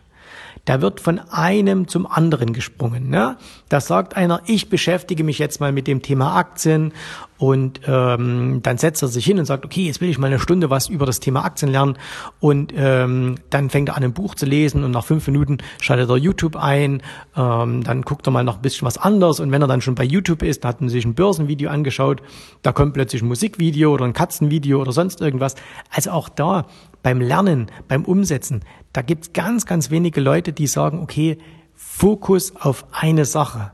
Da 0.66 0.82
wird 0.82 1.00
von 1.00 1.20
einem 1.20 1.88
zum 1.88 2.06
anderen 2.06 2.54
gesprungen. 2.54 3.10
Ne? 3.10 3.38
Da 3.70 3.80
sagt 3.80 4.18
einer, 4.18 4.42
ich 4.46 4.70
beschäftige 4.70 5.24
mich 5.24 5.40
jetzt 5.40 5.60
mal 5.60 5.72
mit 5.72 5.88
dem 5.88 6.02
Thema 6.02 6.36
Aktien. 6.36 6.94
Und 7.38 7.80
ähm, 7.88 8.60
dann 8.64 8.78
setzt 8.78 9.02
er 9.02 9.08
sich 9.08 9.24
hin 9.24 9.40
und 9.40 9.46
sagt, 9.46 9.64
okay, 9.64 9.86
jetzt 9.86 10.02
will 10.02 10.10
ich 10.10 10.18
mal 10.18 10.28
eine 10.28 10.40
Stunde 10.40 10.70
was 10.70 10.90
über 10.90 11.06
das 11.06 11.22
Thema 11.22 11.46
Aktien 11.46 11.72
lernen. 11.72 11.98
Und 12.42 12.74
ähm, 12.76 13.36
dann 13.50 13.70
fängt 13.70 13.90
er 13.90 13.96
an, 13.96 14.04
ein 14.04 14.12
Buch 14.12 14.36
zu 14.36 14.46
lesen. 14.46 14.84
Und 14.84 14.92
nach 14.92 15.06
fünf 15.06 15.26
Minuten 15.28 15.60
schaltet 15.80 16.10
er 16.10 16.18
YouTube 16.18 16.58
ein, 16.58 17.02
ähm, 17.38 17.84
dann 17.84 18.02
guckt 18.02 18.28
er 18.28 18.32
mal 18.32 18.44
noch 18.44 18.58
ein 18.58 18.62
bisschen 18.62 18.86
was 18.86 18.98
anderes 18.98 19.40
und 19.40 19.52
wenn 19.52 19.62
er 19.62 19.68
dann 19.68 19.82
schon 19.82 19.96
bei 19.96 20.04
YouTube 20.04 20.44
ist, 20.44 20.66
hat 20.66 20.82
er 20.82 20.90
sich 20.90 21.06
ein 21.06 21.14
Börsenvideo 21.14 21.70
angeschaut, 21.70 22.22
da 22.62 22.72
kommt 22.72 22.94
plötzlich 22.94 23.22
ein 23.22 23.28
Musikvideo 23.28 23.94
oder 23.94 24.06
ein 24.06 24.14
Katzenvideo 24.14 24.82
oder 24.82 24.92
sonst 24.92 25.22
irgendwas. 25.22 25.56
Also 25.92 26.12
auch 26.12 26.30
da 26.30 26.66
beim 27.04 27.22
Lernen, 27.22 27.68
beim 27.88 28.04
Umsetzen, 28.04 28.62
da 28.94 29.02
gibt's 29.02 29.34
ganz, 29.34 29.66
ganz 29.66 29.92
wenige 29.92 30.20
Leute, 30.20 30.52
die 30.52 30.68
sagen, 30.68 31.00
okay, 31.00 31.38
Fokus 31.82 32.54
auf 32.58 32.86
eine 32.92 33.24
Sache. 33.24 33.72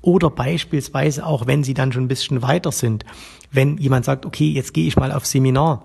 Oder 0.00 0.30
beispielsweise 0.30 1.26
auch, 1.26 1.48
wenn 1.48 1.64
sie 1.64 1.74
dann 1.74 1.90
schon 1.90 2.04
ein 2.04 2.08
bisschen 2.08 2.40
weiter 2.40 2.70
sind, 2.70 3.04
wenn 3.50 3.78
jemand 3.78 4.04
sagt, 4.04 4.24
okay, 4.24 4.48
jetzt 4.48 4.72
gehe 4.72 4.86
ich 4.86 4.96
mal 4.96 5.10
auf 5.10 5.26
Seminar. 5.26 5.84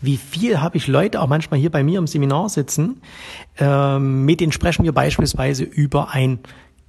Wie 0.00 0.16
viel 0.16 0.62
habe 0.62 0.78
ich 0.78 0.86
Leute 0.86 1.20
auch 1.20 1.26
manchmal 1.26 1.60
hier 1.60 1.70
bei 1.70 1.82
mir 1.82 1.98
im 1.98 2.06
Seminar 2.06 2.48
sitzen, 2.48 3.02
ähm, 3.58 4.24
mit 4.24 4.40
denen 4.40 4.50
sprechen 4.50 4.84
wir 4.84 4.92
beispielsweise 4.92 5.62
über 5.62 6.14
ein 6.14 6.38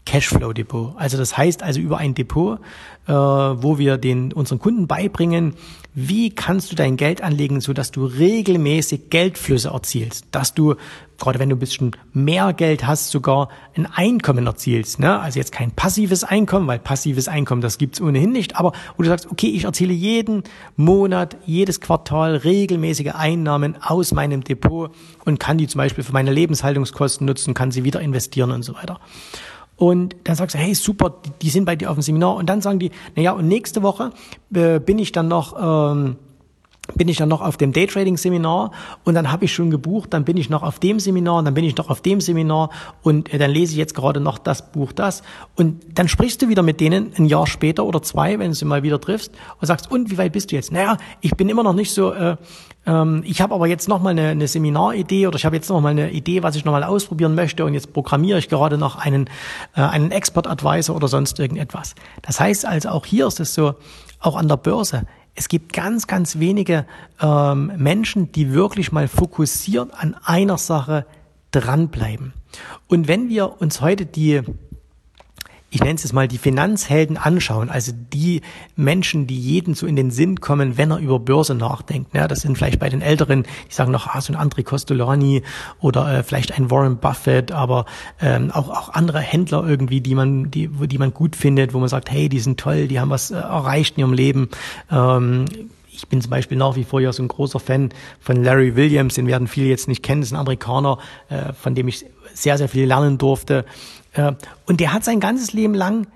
Cashflow-Depot. 0.05 0.95
Also 0.95 1.17
das 1.17 1.37
heißt 1.37 1.61
also 1.61 1.81
über 1.81 1.97
ein 1.97 2.15
Depot, 2.15 2.59
äh, 3.05 3.11
wo 3.11 3.77
wir 3.77 3.97
den 3.97 4.31
unseren 4.31 4.59
Kunden 4.59 4.87
beibringen, 4.87 5.55
wie 5.93 6.29
kannst 6.29 6.71
du 6.71 6.75
dein 6.75 6.97
Geld 6.97 7.21
anlegen, 7.21 7.61
so 7.61 7.73
dass 7.73 7.91
du 7.91 8.05
regelmäßig 8.05 9.09
Geldflüsse 9.09 9.69
erzielst, 9.69 10.25
dass 10.31 10.53
du 10.53 10.75
gerade 11.19 11.37
wenn 11.37 11.49
du 11.49 11.55
ein 11.55 11.59
bisschen 11.59 11.91
mehr 12.13 12.53
Geld 12.53 12.87
hast, 12.87 13.11
sogar 13.11 13.49
ein 13.75 13.85
Einkommen 13.85 14.47
erzielst. 14.47 14.99
Ne? 14.99 15.19
Also 15.19 15.37
jetzt 15.37 15.51
kein 15.51 15.71
passives 15.71 16.23
Einkommen, 16.23 16.67
weil 16.67 16.79
passives 16.79 17.27
Einkommen, 17.27 17.61
das 17.61 17.77
gibt's 17.77 18.01
ohnehin 18.01 18.31
nicht, 18.31 18.55
aber 18.55 18.71
wo 18.97 19.03
du 19.03 19.09
sagst, 19.09 19.29
okay, 19.29 19.47
ich 19.47 19.65
erziele 19.65 19.93
jeden 19.93 20.43
Monat, 20.75 21.37
jedes 21.45 21.81
Quartal 21.81 22.37
regelmäßige 22.37 23.13
Einnahmen 23.13 23.75
aus 23.81 24.13
meinem 24.13 24.43
Depot 24.43 24.91
und 25.25 25.39
kann 25.39 25.57
die 25.57 25.67
zum 25.67 25.79
Beispiel 25.79 26.03
für 26.03 26.13
meine 26.13 26.31
Lebenshaltungskosten 26.31 27.27
nutzen, 27.27 27.53
kann 27.53 27.71
sie 27.71 27.83
wieder 27.83 27.99
investieren 28.01 28.51
und 28.51 28.63
so 28.63 28.73
weiter. 28.75 28.99
Und 29.79 30.15
dann 30.25 30.35
sagst 30.35 30.55
du, 30.55 30.59
hey, 30.59 30.75
super, 30.75 31.15
die 31.41 31.49
sind 31.49 31.63
bei 31.63 31.77
dir 31.77 31.89
auf 31.89 31.95
dem 31.95 32.01
Seminar. 32.01 32.35
Und 32.35 32.49
dann 32.49 32.61
sagen 32.61 32.79
die, 32.79 32.91
naja, 33.15 33.31
und 33.31 33.47
nächste 33.47 33.81
Woche 33.81 34.11
äh, 34.53 34.79
bin 34.79 34.99
ich 34.99 35.11
dann 35.11 35.27
noch... 35.27 35.55
Ähm, 35.91 36.17
bin 36.95 37.07
ich 37.07 37.17
dann 37.17 37.29
noch 37.29 37.41
auf 37.41 37.57
dem 37.57 37.73
Daytrading-Seminar 37.73 38.71
und 39.03 39.13
dann 39.13 39.31
habe 39.31 39.45
ich 39.45 39.53
schon 39.53 39.69
gebucht, 39.69 40.13
dann 40.13 40.25
bin 40.25 40.37
ich 40.37 40.49
noch 40.49 40.63
auf 40.63 40.79
dem 40.79 40.99
Seminar 40.99 41.37
und 41.37 41.45
dann 41.45 41.53
bin 41.53 41.63
ich 41.63 41.75
noch 41.75 41.89
auf 41.89 42.01
dem 42.01 42.21
Seminar 42.21 42.69
und 43.01 43.33
äh, 43.33 43.37
dann 43.37 43.51
lese 43.51 43.73
ich 43.73 43.77
jetzt 43.77 43.95
gerade 43.95 44.19
noch 44.19 44.37
das 44.37 44.71
Buch, 44.71 44.91
das. 44.91 45.23
Und 45.55 45.81
dann 45.97 46.07
sprichst 46.07 46.41
du 46.41 46.49
wieder 46.49 46.63
mit 46.63 46.79
denen 46.79 47.11
ein 47.17 47.25
Jahr 47.25 47.47
später 47.47 47.85
oder 47.85 48.01
zwei, 48.01 48.39
wenn 48.39 48.49
du 48.49 48.55
sie 48.55 48.65
mal 48.65 48.83
wieder 48.83 48.99
triffst 48.99 49.31
und 49.59 49.67
sagst, 49.67 49.91
und 49.91 50.11
wie 50.11 50.17
weit 50.17 50.33
bist 50.33 50.51
du 50.51 50.55
jetzt? 50.55 50.71
Naja, 50.71 50.97
ich 51.21 51.35
bin 51.35 51.49
immer 51.49 51.63
noch 51.63 51.73
nicht 51.73 51.93
so, 51.93 52.11
äh, 52.11 52.37
ähm, 52.85 53.23
ich 53.25 53.41
habe 53.41 53.53
aber 53.53 53.67
jetzt 53.67 53.87
noch 53.87 54.01
mal 54.01 54.11
eine, 54.11 54.29
eine 54.29 54.47
Seminaridee 54.47 55.27
oder 55.27 55.37
ich 55.37 55.45
habe 55.45 55.55
jetzt 55.55 55.69
noch 55.69 55.81
mal 55.81 55.89
eine 55.89 56.11
Idee, 56.11 56.43
was 56.43 56.55
ich 56.55 56.65
noch 56.65 56.71
mal 56.71 56.83
ausprobieren 56.83 57.35
möchte 57.35 57.65
und 57.65 57.73
jetzt 57.73 57.93
programmiere 57.93 58.39
ich 58.39 58.49
gerade 58.49 58.77
noch 58.77 58.97
einen, 58.97 59.29
äh, 59.75 59.81
einen 59.81 60.11
Expert-Advisor 60.11 60.95
oder 60.95 61.07
sonst 61.07 61.39
irgendetwas. 61.39 61.95
Das 62.21 62.39
heißt 62.39 62.65
also, 62.65 62.89
auch 62.89 63.05
hier 63.05 63.27
ist 63.27 63.39
es 63.39 63.53
so, 63.53 63.75
auch 64.19 64.35
an 64.35 64.47
der 64.47 64.57
Börse, 64.57 65.03
es 65.35 65.47
gibt 65.47 65.73
ganz, 65.73 66.07
ganz 66.07 66.39
wenige 66.39 66.85
ähm, 67.21 67.71
Menschen, 67.77 68.31
die 68.31 68.53
wirklich 68.53 68.91
mal 68.91 69.07
fokussiert 69.07 69.93
an 69.93 70.15
einer 70.23 70.57
Sache 70.57 71.05
dranbleiben. 71.51 72.33
Und 72.87 73.07
wenn 73.07 73.29
wir 73.29 73.61
uns 73.61 73.81
heute 73.81 74.05
die 74.05 74.41
ich 75.71 75.81
nenne 75.81 75.95
es 75.95 76.03
jetzt 76.03 76.13
mal, 76.13 76.27
die 76.27 76.37
Finanzhelden 76.37 77.17
anschauen, 77.17 77.69
also 77.69 77.91
die 78.13 78.41
Menschen, 78.75 79.27
die 79.27 79.39
jeden 79.39 79.75
so 79.75 79.85
in 79.85 79.95
den 79.95 80.09
Sinn 80.11 80.39
kommen, 80.39 80.77
wenn 80.77 80.91
er 80.91 80.97
über 80.97 81.19
Börse 81.19 81.53
nachdenkt. 81.53 82.13
Ja, 82.15 82.27
das 82.27 82.41
sind 82.41 82.57
vielleicht 82.57 82.79
bei 82.79 82.89
den 82.89 83.01
Älteren, 83.01 83.43
die 83.43 83.73
sagen 83.73 83.91
noch, 83.91 84.07
ah, 84.07 84.21
so 84.21 84.33
ein 84.33 84.39
André 84.39 84.63
Costolani 84.63 85.43
oder 85.79 86.19
äh, 86.19 86.23
vielleicht 86.23 86.57
ein 86.57 86.71
Warren 86.71 86.97
Buffett, 86.97 87.51
aber 87.51 87.85
ähm, 88.21 88.51
auch, 88.51 88.69
auch 88.69 88.89
andere 88.93 89.19
Händler 89.19 89.67
irgendwie, 89.67 90.01
die 90.01 90.15
man, 90.15 90.49
die, 90.49 90.67
die 90.67 90.97
man 90.97 91.13
gut 91.13 91.35
findet, 91.35 91.73
wo 91.73 91.79
man 91.79 91.89
sagt, 91.89 92.09
hey, 92.09 92.29
die 92.29 92.39
sind 92.39 92.59
toll, 92.59 92.87
die 92.87 92.99
haben 92.99 93.09
was 93.09 93.31
äh, 93.31 93.35
erreicht 93.35 93.97
in 93.97 94.01
ihrem 94.01 94.13
Leben. 94.13 94.49
Ähm, 94.91 95.45
ich 95.91 96.07
bin 96.07 96.21
zum 96.21 96.29
Beispiel 96.31 96.57
nach 96.57 96.75
wie 96.75 96.85
vor 96.85 97.01
ja 97.01 97.11
so 97.11 97.21
ein 97.21 97.27
großer 97.27 97.59
Fan 97.59 97.89
von 98.21 98.43
Larry 98.43 98.75
Williams, 98.75 99.15
den 99.15 99.27
werden 99.27 99.47
viele 99.47 99.67
jetzt 99.67 99.87
nicht 99.87 100.01
kennen, 100.01 100.21
das 100.21 100.29
ist 100.29 100.33
ein 100.33 100.39
Amerikaner, 100.39 100.97
äh, 101.29 101.53
von 101.53 101.75
dem 101.75 101.87
ich 101.87 102.05
sehr, 102.33 102.57
sehr 102.57 102.69
viel 102.69 102.85
lernen 102.85 103.17
durfte. 103.17 103.65
Und 104.65 104.79
der 104.79 104.93
hat 104.93 105.03
sein 105.03 105.19
ganzes 105.19 105.53
Leben 105.53 105.73
lang 105.73 106.07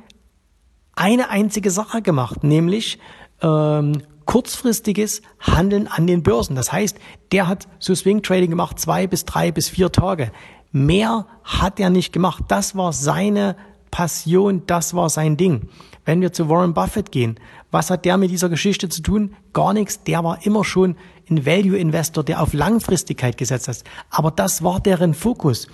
eine 0.95 1.29
einzige 1.29 1.71
Sache 1.71 2.01
gemacht, 2.01 2.43
nämlich 2.43 2.99
ähm, 3.41 4.01
kurzfristiges 4.25 5.21
Handeln 5.39 5.87
an 5.87 6.07
den 6.07 6.23
Börsen. 6.23 6.55
Das 6.55 6.71
heißt, 6.71 6.97
der 7.31 7.47
hat 7.47 7.67
so 7.79 7.93
Swing 7.95 8.21
Trading 8.21 8.49
gemacht, 8.49 8.79
zwei 8.79 9.07
bis 9.07 9.25
drei 9.25 9.51
bis 9.51 9.69
vier 9.69 9.91
Tage. 9.91 10.31
Mehr 10.71 11.27
hat 11.43 11.79
er 11.79 11.89
nicht 11.89 12.13
gemacht. 12.13 12.45
Das 12.47 12.75
war 12.75 12.93
seine 12.93 13.55
Passion, 13.91 14.63
das 14.65 14.95
war 14.95 15.09
sein 15.09 15.37
Ding. 15.37 15.69
Wenn 16.05 16.19
wir 16.19 16.33
zu 16.33 16.49
Warren 16.49 16.73
Buffett 16.73 17.11
gehen, 17.11 17.39
was 17.71 17.89
hat 17.89 18.05
der 18.05 18.17
mit 18.17 18.31
dieser 18.31 18.49
Geschichte 18.49 18.89
zu 18.89 19.01
tun? 19.01 19.35
Gar 19.53 19.73
nichts. 19.73 20.03
Der 20.03 20.23
war 20.23 20.45
immer 20.45 20.63
schon 20.63 20.95
ein 21.29 21.45
Value 21.45 21.77
Investor, 21.77 22.23
der 22.23 22.41
auf 22.41 22.53
Langfristigkeit 22.53 23.37
gesetzt 23.37 23.67
hat. 23.67 23.83
Aber 24.09 24.31
das 24.31 24.63
war 24.63 24.79
deren 24.79 25.13
Fokus. 25.13 25.67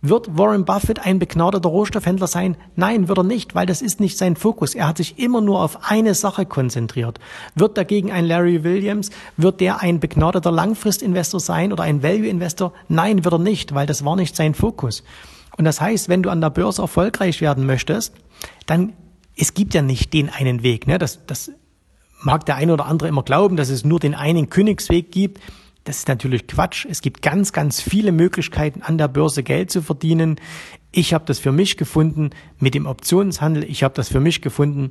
Wird 0.00 0.38
Warren 0.38 0.64
Buffett 0.64 1.04
ein 1.04 1.18
begnadeter 1.18 1.68
Rohstoffhändler 1.68 2.28
sein? 2.28 2.56
Nein, 2.76 3.08
wird 3.08 3.18
er 3.18 3.24
nicht, 3.24 3.56
weil 3.56 3.66
das 3.66 3.82
ist 3.82 3.98
nicht 3.98 4.16
sein 4.16 4.36
Fokus. 4.36 4.76
Er 4.76 4.86
hat 4.86 4.98
sich 4.98 5.18
immer 5.18 5.40
nur 5.40 5.60
auf 5.60 5.90
eine 5.90 6.14
Sache 6.14 6.46
konzentriert. 6.46 7.18
Wird 7.56 7.76
dagegen 7.76 8.12
ein 8.12 8.24
Larry 8.24 8.62
Williams, 8.62 9.10
wird 9.36 9.60
der 9.60 9.80
ein 9.82 9.98
begnadeter 9.98 10.52
Langfristinvestor 10.52 11.40
sein 11.40 11.72
oder 11.72 11.82
ein 11.82 12.02
Value 12.04 12.28
Investor? 12.28 12.72
Nein, 12.88 13.24
wird 13.24 13.34
er 13.34 13.38
nicht, 13.40 13.74
weil 13.74 13.86
das 13.86 14.04
war 14.04 14.14
nicht 14.14 14.36
sein 14.36 14.54
Fokus. 14.54 15.02
Und 15.56 15.64
das 15.64 15.80
heißt, 15.80 16.08
wenn 16.08 16.22
du 16.22 16.30
an 16.30 16.40
der 16.40 16.50
Börse 16.50 16.82
erfolgreich 16.82 17.40
werden 17.40 17.66
möchtest, 17.66 18.14
dann 18.66 18.92
es 19.34 19.54
gibt 19.54 19.74
ja 19.74 19.82
nicht 19.82 20.12
den 20.12 20.28
einen 20.28 20.62
Weg. 20.62 20.86
Ne? 20.86 20.98
Das, 20.98 21.26
das 21.26 21.50
mag 22.22 22.46
der 22.46 22.56
eine 22.56 22.72
oder 22.72 22.86
andere 22.86 23.08
immer 23.08 23.22
glauben, 23.22 23.56
dass 23.56 23.68
es 23.68 23.84
nur 23.84 24.00
den 24.00 24.14
einen 24.14 24.48
Königsweg 24.48 25.10
gibt. 25.10 25.40
Das 25.88 26.00
ist 26.00 26.08
natürlich 26.08 26.46
Quatsch. 26.46 26.84
Es 26.84 27.00
gibt 27.00 27.22
ganz, 27.22 27.54
ganz 27.54 27.80
viele 27.80 28.12
Möglichkeiten, 28.12 28.82
an 28.82 28.98
der 28.98 29.08
Börse 29.08 29.42
Geld 29.42 29.70
zu 29.70 29.80
verdienen. 29.80 30.36
Ich 30.92 31.14
habe 31.14 31.24
das 31.24 31.38
für 31.38 31.50
mich 31.50 31.78
gefunden 31.78 32.28
mit 32.58 32.74
dem 32.74 32.84
Optionshandel. 32.84 33.64
Ich 33.64 33.82
habe 33.82 33.94
das 33.94 34.10
für 34.10 34.20
mich 34.20 34.42
gefunden 34.42 34.90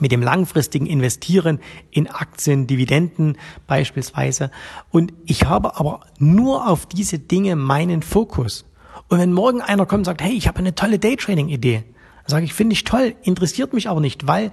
mit 0.00 0.12
dem 0.12 0.20
langfristigen 0.20 0.84
Investieren 0.84 1.60
in 1.90 2.08
Aktien, 2.08 2.66
Dividenden 2.66 3.38
beispielsweise. 3.66 4.50
Und 4.90 5.14
ich 5.24 5.46
habe 5.46 5.78
aber 5.78 6.00
nur 6.18 6.68
auf 6.68 6.84
diese 6.84 7.18
Dinge 7.18 7.56
meinen 7.56 8.02
Fokus. 8.02 8.66
Und 9.08 9.18
wenn 9.18 9.32
morgen 9.32 9.62
einer 9.62 9.86
kommt 9.86 10.00
und 10.00 10.04
sagt, 10.04 10.20
hey, 10.20 10.34
ich 10.34 10.46
habe 10.46 10.58
eine 10.58 10.74
tolle 10.74 10.98
Daytrading-Idee, 10.98 11.84
sage 12.26 12.44
ich, 12.44 12.52
finde 12.52 12.74
ich 12.74 12.84
toll, 12.84 13.14
interessiert 13.22 13.72
mich 13.72 13.88
aber 13.88 14.00
nicht, 14.00 14.26
weil 14.26 14.50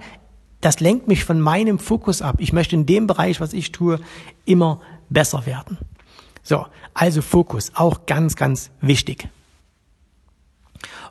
das 0.62 0.80
lenkt 0.80 1.06
mich 1.06 1.26
von 1.26 1.38
meinem 1.38 1.78
Fokus 1.78 2.22
ab. 2.22 2.36
Ich 2.38 2.54
möchte 2.54 2.76
in 2.76 2.86
dem 2.86 3.06
Bereich, 3.06 3.42
was 3.42 3.52
ich 3.52 3.72
tue, 3.72 4.00
immer 4.46 4.80
besser 5.10 5.44
werden. 5.44 5.78
So, 6.42 6.66
also 6.94 7.20
Fokus, 7.20 7.72
auch 7.74 8.06
ganz, 8.06 8.36
ganz 8.36 8.70
wichtig. 8.80 9.28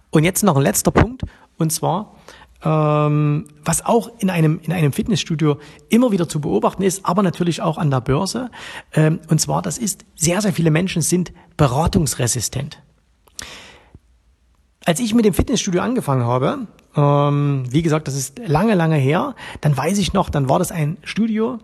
Und 0.09 0.23
jetzt 0.23 0.43
noch 0.43 0.55
ein 0.55 0.63
letzter 0.63 0.91
Punkt, 0.91 1.21
und 1.57 1.71
zwar, 1.71 2.15
ähm, 2.63 3.47
was 3.63 3.85
auch 3.85 4.09
in 4.19 4.29
einem, 4.29 4.59
in 4.63 4.73
einem 4.73 4.91
Fitnessstudio 4.91 5.59
immer 5.89 6.11
wieder 6.11 6.27
zu 6.27 6.41
beobachten 6.41 6.83
ist, 6.83 7.05
aber 7.05 7.21
natürlich 7.21 7.61
auch 7.61 7.77
an 7.77 7.91
der 7.91 8.01
Börse. 8.01 8.49
Ähm, 8.93 9.19
und 9.29 9.39
zwar, 9.39 9.61
das 9.61 9.77
ist, 9.77 10.05
sehr, 10.15 10.41
sehr 10.41 10.53
viele 10.53 10.71
Menschen 10.71 11.01
sind 11.01 11.31
beratungsresistent. 11.57 12.81
Als 14.85 14.99
ich 14.99 15.13
mit 15.13 15.25
dem 15.25 15.33
Fitnessstudio 15.33 15.81
angefangen 15.81 16.25
habe, 16.25 16.67
ähm, 16.95 17.63
wie 17.69 17.81
gesagt, 17.81 18.07
das 18.07 18.15
ist 18.15 18.39
lange, 18.39 18.73
lange 18.73 18.97
her, 18.97 19.35
dann 19.61 19.77
weiß 19.77 19.99
ich 19.99 20.13
noch, 20.13 20.29
dann 20.29 20.49
war 20.49 20.59
das 20.59 20.71
ein 20.71 20.97
Studio, 21.03 21.59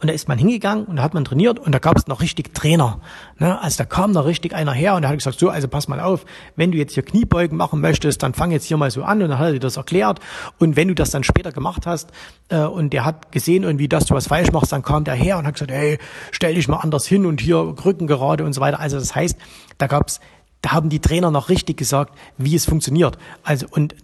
und 0.00 0.08
da 0.08 0.14
ist 0.14 0.28
man 0.28 0.38
hingegangen 0.38 0.84
und 0.84 0.96
da 0.96 1.02
hat 1.02 1.14
man 1.14 1.24
trainiert 1.24 1.58
und 1.58 1.72
da 1.72 1.78
gab 1.78 1.96
es 1.96 2.06
noch 2.06 2.22
richtig 2.22 2.54
Trainer. 2.54 3.00
Ne? 3.38 3.60
Also 3.60 3.78
da 3.78 3.84
kam 3.84 4.14
da 4.14 4.22
richtig 4.22 4.54
einer 4.54 4.72
her 4.72 4.94
und 4.94 5.02
der 5.02 5.10
hat 5.10 5.18
gesagt, 5.18 5.38
so, 5.38 5.50
also 5.50 5.68
pass 5.68 5.88
mal 5.88 6.00
auf, 6.00 6.24
wenn 6.56 6.72
du 6.72 6.78
jetzt 6.78 6.94
hier 6.94 7.02
Kniebeugen 7.02 7.56
machen 7.56 7.80
möchtest, 7.80 8.22
dann 8.22 8.32
fang 8.32 8.50
jetzt 8.50 8.64
hier 8.64 8.78
mal 8.78 8.90
so 8.90 9.02
an 9.02 9.22
und 9.22 9.28
dann 9.28 9.38
hat 9.38 9.48
er 9.48 9.52
dir 9.52 9.60
das 9.60 9.76
erklärt. 9.76 10.20
Und 10.58 10.76
wenn 10.76 10.88
du 10.88 10.94
das 10.94 11.10
dann 11.10 11.22
später 11.22 11.52
gemacht 11.52 11.86
hast 11.86 12.10
äh, 12.48 12.60
und 12.60 12.92
der 12.92 13.04
hat 13.04 13.30
gesehen 13.30 13.62
irgendwie, 13.62 13.88
dass 13.88 14.06
du 14.06 14.14
was 14.14 14.28
falsch 14.28 14.50
machst, 14.52 14.72
dann 14.72 14.82
kam 14.82 15.04
der 15.04 15.14
her 15.14 15.38
und 15.38 15.46
hat 15.46 15.54
gesagt, 15.54 15.70
hey, 15.70 15.98
stell 16.30 16.54
dich 16.54 16.66
mal 16.66 16.78
anders 16.78 17.06
hin 17.06 17.26
und 17.26 17.40
hier 17.40 17.58
Rücken 17.84 18.06
gerade 18.06 18.44
und 18.44 18.54
so 18.54 18.60
weiter. 18.60 18.80
Also 18.80 18.98
das 18.98 19.14
heißt, 19.14 19.36
da 19.78 19.86
gab's 19.86 20.20
da 20.62 20.72
haben 20.72 20.90
die 20.90 21.00
Trainer 21.00 21.30
noch 21.30 21.48
richtig 21.48 21.78
gesagt, 21.78 22.14
wie 22.36 22.54
es 22.54 22.66
funktioniert. 22.66 23.16
Also 23.42 23.66
und 23.70 23.94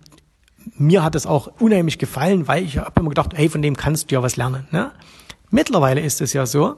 mir 0.77 1.05
hat 1.05 1.15
es 1.15 1.27
auch 1.27 1.49
unheimlich 1.59 1.99
gefallen, 1.99 2.49
weil 2.49 2.65
ich 2.65 2.79
habe 2.79 3.01
immer 3.01 3.11
gedacht, 3.11 3.33
hey, 3.35 3.49
von 3.49 3.63
dem 3.63 3.77
kannst 3.77 4.11
du 4.11 4.15
ja 4.15 4.23
was 4.23 4.37
lernen. 4.37 4.67
Ne? 4.71 4.91
Mittlerweile 5.51 6.01
ist 6.01 6.21
es 6.21 6.33
ja 6.33 6.47
so, 6.47 6.77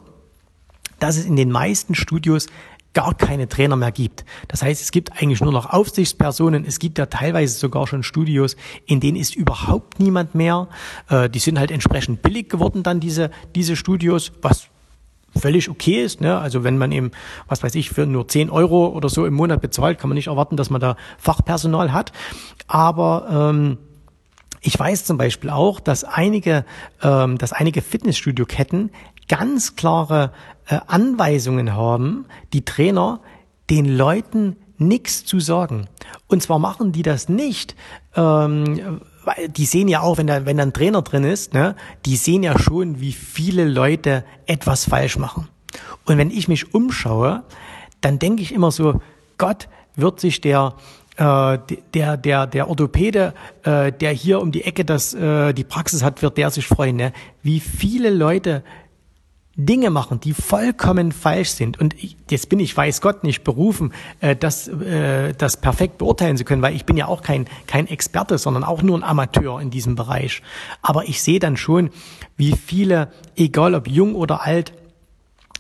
dass 0.98 1.16
es 1.16 1.24
in 1.24 1.36
den 1.36 1.50
meisten 1.50 1.94
Studios 1.94 2.46
gar 2.94 3.14
keine 3.14 3.48
Trainer 3.48 3.76
mehr 3.76 3.92
gibt. 3.92 4.24
Das 4.48 4.62
heißt, 4.62 4.82
es 4.82 4.90
gibt 4.90 5.12
eigentlich 5.12 5.40
nur 5.40 5.52
noch 5.52 5.66
Aufsichtspersonen. 5.66 6.64
Es 6.64 6.78
gibt 6.78 6.98
ja 6.98 7.06
teilweise 7.06 7.56
sogar 7.56 7.86
schon 7.86 8.02
Studios, 8.02 8.56
in 8.86 8.98
denen 9.00 9.16
ist 9.16 9.36
überhaupt 9.36 10.00
niemand 10.00 10.34
mehr. 10.34 10.68
Äh, 11.08 11.30
die 11.30 11.38
sind 11.38 11.58
halt 11.58 11.70
entsprechend 11.70 12.22
billig 12.22 12.48
geworden 12.48 12.82
dann 12.82 12.98
diese 12.98 13.30
diese 13.54 13.76
Studios, 13.76 14.32
was 14.42 14.68
völlig 15.36 15.68
okay 15.68 16.02
ist. 16.02 16.20
Ne? 16.20 16.38
Also 16.38 16.64
wenn 16.64 16.78
man 16.78 16.90
eben, 16.92 17.10
was 17.46 17.62
weiß 17.62 17.74
ich, 17.74 17.90
für 17.90 18.06
nur 18.06 18.26
10 18.26 18.50
Euro 18.50 18.88
oder 18.88 19.08
so 19.08 19.26
im 19.26 19.34
Monat 19.34 19.60
bezahlt, 19.60 19.98
kann 19.98 20.08
man 20.08 20.16
nicht 20.16 20.28
erwarten, 20.28 20.56
dass 20.56 20.70
man 20.70 20.80
da 20.80 20.96
Fachpersonal 21.18 21.92
hat. 21.92 22.12
Aber 22.66 23.50
ähm, 23.52 23.78
ich 24.60 24.78
weiß 24.78 25.04
zum 25.04 25.18
Beispiel 25.18 25.50
auch, 25.50 25.80
dass 25.80 26.04
einige, 26.04 26.64
ähm, 27.02 27.38
dass 27.38 27.52
einige 27.52 27.82
Fitnessstudio-Ketten 27.82 28.90
ganz 29.28 29.76
klare 29.76 30.32
äh, 30.66 30.78
Anweisungen 30.86 31.74
haben, 31.74 32.26
die 32.52 32.64
Trainer 32.64 33.20
den 33.70 33.84
Leuten 33.84 34.56
nichts 34.78 35.24
zu 35.24 35.40
sagen. 35.40 35.86
Und 36.28 36.42
zwar 36.42 36.58
machen 36.58 36.92
die 36.92 37.02
das 37.02 37.28
nicht, 37.28 37.74
ähm, 38.14 39.00
weil 39.24 39.48
die 39.48 39.66
sehen 39.66 39.88
ja 39.88 40.00
auch, 40.00 40.18
wenn 40.18 40.26
da, 40.26 40.46
wenn 40.46 40.56
da 40.56 40.62
ein 40.62 40.72
Trainer 40.72 41.02
drin 41.02 41.24
ist, 41.24 41.52
ne, 41.52 41.74
die 42.06 42.16
sehen 42.16 42.42
ja 42.42 42.58
schon, 42.58 43.00
wie 43.00 43.12
viele 43.12 43.64
Leute 43.66 44.24
etwas 44.46 44.88
falsch 44.88 45.18
machen. 45.18 45.48
Und 46.06 46.16
wenn 46.16 46.30
ich 46.30 46.48
mich 46.48 46.72
umschaue, 46.74 47.42
dann 48.00 48.18
denke 48.18 48.42
ich 48.42 48.52
immer 48.52 48.70
so, 48.70 49.00
Gott 49.36 49.68
wird 49.96 50.20
sich 50.20 50.40
der 50.40 50.74
der, 51.18 52.16
der, 52.16 52.46
der 52.46 52.68
Orthopäde, 52.68 53.34
äh, 53.64 53.92
der 53.92 54.12
hier 54.12 54.40
um 54.40 54.52
die 54.52 54.64
Ecke 54.64 54.84
das, 54.84 55.14
äh, 55.14 55.52
die 55.52 55.64
Praxis 55.64 56.02
hat, 56.02 56.22
wird 56.22 56.38
der 56.38 56.50
sich 56.50 56.66
freuen. 56.66 56.96
Ne? 56.96 57.12
Wie 57.42 57.60
viele 57.60 58.10
Leute 58.10 58.62
Dinge 59.60 59.90
machen, 59.90 60.20
die 60.20 60.34
vollkommen 60.34 61.10
falsch 61.10 61.50
sind. 61.50 61.80
Und 61.80 61.92
ich, 62.00 62.16
jetzt 62.30 62.48
bin 62.48 62.60
ich, 62.60 62.76
weiß 62.76 63.00
Gott, 63.00 63.24
nicht 63.24 63.42
berufen, 63.42 63.92
äh, 64.20 64.36
das, 64.36 64.68
äh, 64.68 65.34
das 65.34 65.56
perfekt 65.56 65.98
beurteilen 65.98 66.36
zu 66.36 66.44
können, 66.44 66.62
weil 66.62 66.76
ich 66.76 66.86
bin 66.86 66.96
ja 66.96 67.06
auch 67.06 67.22
kein, 67.22 67.46
kein 67.66 67.88
Experte, 67.88 68.38
sondern 68.38 68.62
auch 68.62 68.82
nur 68.82 68.96
ein 68.96 69.02
Amateur 69.02 69.60
in 69.60 69.70
diesem 69.70 69.96
Bereich. 69.96 70.42
Aber 70.80 71.08
ich 71.08 71.20
sehe 71.20 71.40
dann 71.40 71.56
schon, 71.56 71.90
wie 72.36 72.52
viele, 72.52 73.10
egal 73.34 73.74
ob 73.74 73.88
jung 73.88 74.14
oder 74.14 74.42
alt, 74.42 74.72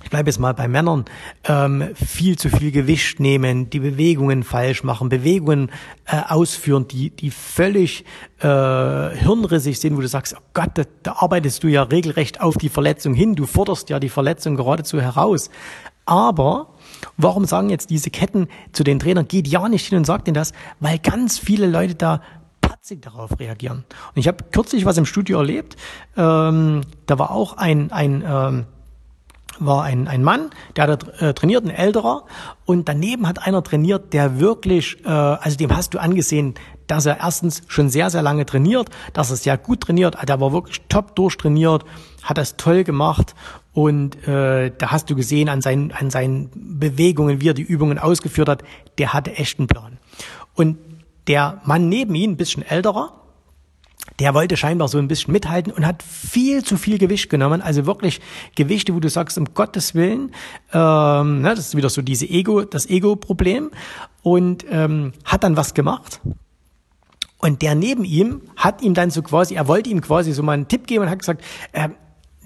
ich 0.04 0.10
bleibe 0.10 0.30
jetzt 0.30 0.38
mal 0.38 0.54
bei 0.54 0.68
Männern, 0.68 1.04
ähm, 1.44 1.90
viel 1.94 2.38
zu 2.38 2.48
viel 2.50 2.70
Gewicht 2.70 3.18
nehmen, 3.18 3.68
die 3.68 3.80
Bewegungen 3.80 4.44
falsch 4.44 4.84
machen, 4.84 5.08
Bewegungen 5.08 5.70
äh, 6.06 6.20
ausführen, 6.28 6.86
die, 6.86 7.10
die 7.10 7.30
völlig 7.30 8.04
äh, 8.38 8.46
hirnrissig 8.46 9.80
sind, 9.80 9.96
wo 9.96 10.00
du 10.00 10.08
sagst, 10.08 10.36
oh 10.38 10.42
Gott, 10.54 10.70
da, 10.74 10.84
da 11.02 11.16
arbeitest 11.18 11.64
du 11.64 11.68
ja 11.68 11.82
regelrecht 11.82 12.40
auf 12.40 12.56
die 12.56 12.68
Verletzung 12.68 13.14
hin, 13.14 13.34
du 13.34 13.46
forderst 13.46 13.90
ja 13.90 13.98
die 13.98 14.08
Verletzung 14.08 14.56
geradezu 14.56 15.00
heraus. 15.00 15.50
Aber 16.06 16.74
warum 17.16 17.44
sagen 17.44 17.68
jetzt 17.68 17.90
diese 17.90 18.10
Ketten 18.10 18.48
zu 18.72 18.84
den 18.84 18.98
Trainern, 18.98 19.28
geht 19.28 19.46
ja 19.46 19.68
nicht 19.68 19.86
hin 19.86 19.98
und 19.98 20.06
sagt 20.06 20.26
denen 20.26 20.34
das? 20.34 20.52
Weil 20.80 20.98
ganz 20.98 21.38
viele 21.38 21.66
Leute 21.66 21.96
da 21.96 22.22
patzig 22.60 23.02
darauf 23.02 23.38
reagieren. 23.38 23.84
Und 24.14 24.20
ich 24.20 24.28
habe 24.28 24.44
kürzlich 24.52 24.86
was 24.86 24.96
im 24.96 25.04
Studio 25.04 25.38
erlebt, 25.38 25.76
ähm, 26.16 26.80
da 27.06 27.18
war 27.18 27.30
auch 27.30 27.58
ein, 27.58 27.92
ein 27.92 28.24
ähm, 28.26 28.66
war 29.60 29.84
ein, 29.84 30.08
ein 30.08 30.22
Mann, 30.22 30.50
der 30.76 30.88
hat 30.88 31.20
äh, 31.20 31.34
trainiert, 31.34 31.64
ein 31.64 31.70
älterer, 31.70 32.24
und 32.64 32.88
daneben 32.88 33.26
hat 33.26 33.46
einer 33.46 33.62
trainiert, 33.62 34.12
der 34.12 34.40
wirklich, 34.40 35.04
äh, 35.04 35.08
also 35.08 35.56
dem 35.56 35.74
hast 35.74 35.94
du 35.94 35.98
angesehen, 35.98 36.54
dass 36.86 37.06
er 37.06 37.18
erstens 37.20 37.62
schon 37.68 37.90
sehr, 37.90 38.10
sehr 38.10 38.22
lange 38.22 38.46
trainiert, 38.46 38.88
dass 39.12 39.30
er 39.30 39.36
sehr 39.36 39.58
gut 39.58 39.82
trainiert, 39.82 40.16
der 40.26 40.40
war 40.40 40.52
wirklich 40.52 40.80
top 40.88 41.14
durchtrainiert, 41.16 41.84
hat 42.22 42.38
das 42.38 42.56
toll 42.56 42.84
gemacht 42.84 43.34
und 43.72 44.26
äh, 44.26 44.72
da 44.76 44.90
hast 44.90 45.08
du 45.10 45.14
gesehen 45.14 45.48
an 45.48 45.60
seinen, 45.60 45.92
an 45.92 46.10
seinen 46.10 46.50
Bewegungen, 46.54 47.40
wie 47.40 47.50
er 47.50 47.54
die 47.54 47.62
Übungen 47.62 47.98
ausgeführt 47.98 48.48
hat, 48.48 48.64
der 48.98 49.12
hatte 49.12 49.36
echt 49.36 49.58
einen 49.58 49.68
Plan. 49.68 49.98
Und 50.54 50.78
der 51.28 51.60
Mann 51.64 51.88
neben 51.88 52.14
ihm, 52.14 52.32
ein 52.32 52.36
bisschen 52.36 52.62
älterer, 52.62 53.12
der 54.18 54.34
wollte 54.34 54.56
scheinbar 54.56 54.88
so 54.88 54.98
ein 54.98 55.08
bisschen 55.08 55.32
mithalten 55.32 55.72
und 55.72 55.86
hat 55.86 56.02
viel 56.02 56.64
zu 56.64 56.76
viel 56.76 56.98
Gewicht 56.98 57.30
genommen. 57.30 57.62
Also 57.62 57.86
wirklich 57.86 58.20
Gewichte, 58.56 58.94
wo 58.94 59.00
du 59.00 59.08
sagst, 59.08 59.38
um 59.38 59.54
Gottes 59.54 59.94
Willen, 59.94 60.32
ähm, 60.72 61.42
ne, 61.42 61.50
das 61.50 61.68
ist 61.68 61.76
wieder 61.76 61.88
so 61.88 62.02
diese 62.02 62.26
Ego, 62.26 62.62
das 62.62 62.88
Ego-Problem. 62.88 63.70
Und 64.22 64.66
ähm, 64.68 65.12
hat 65.24 65.44
dann 65.44 65.56
was 65.56 65.74
gemacht. 65.74 66.20
Und 67.38 67.62
der 67.62 67.74
neben 67.76 68.04
ihm 68.04 68.42
hat 68.56 68.82
ihm 68.82 68.94
dann 68.94 69.10
so 69.10 69.22
quasi, 69.22 69.54
er 69.54 69.68
wollte 69.68 69.90
ihm 69.90 70.00
quasi 70.00 70.32
so 70.32 70.42
mal 70.42 70.52
einen 70.52 70.68
Tipp 70.68 70.86
geben 70.86 71.04
und 71.04 71.10
hat 71.10 71.20
gesagt, 71.20 71.44
äh, 71.72 71.88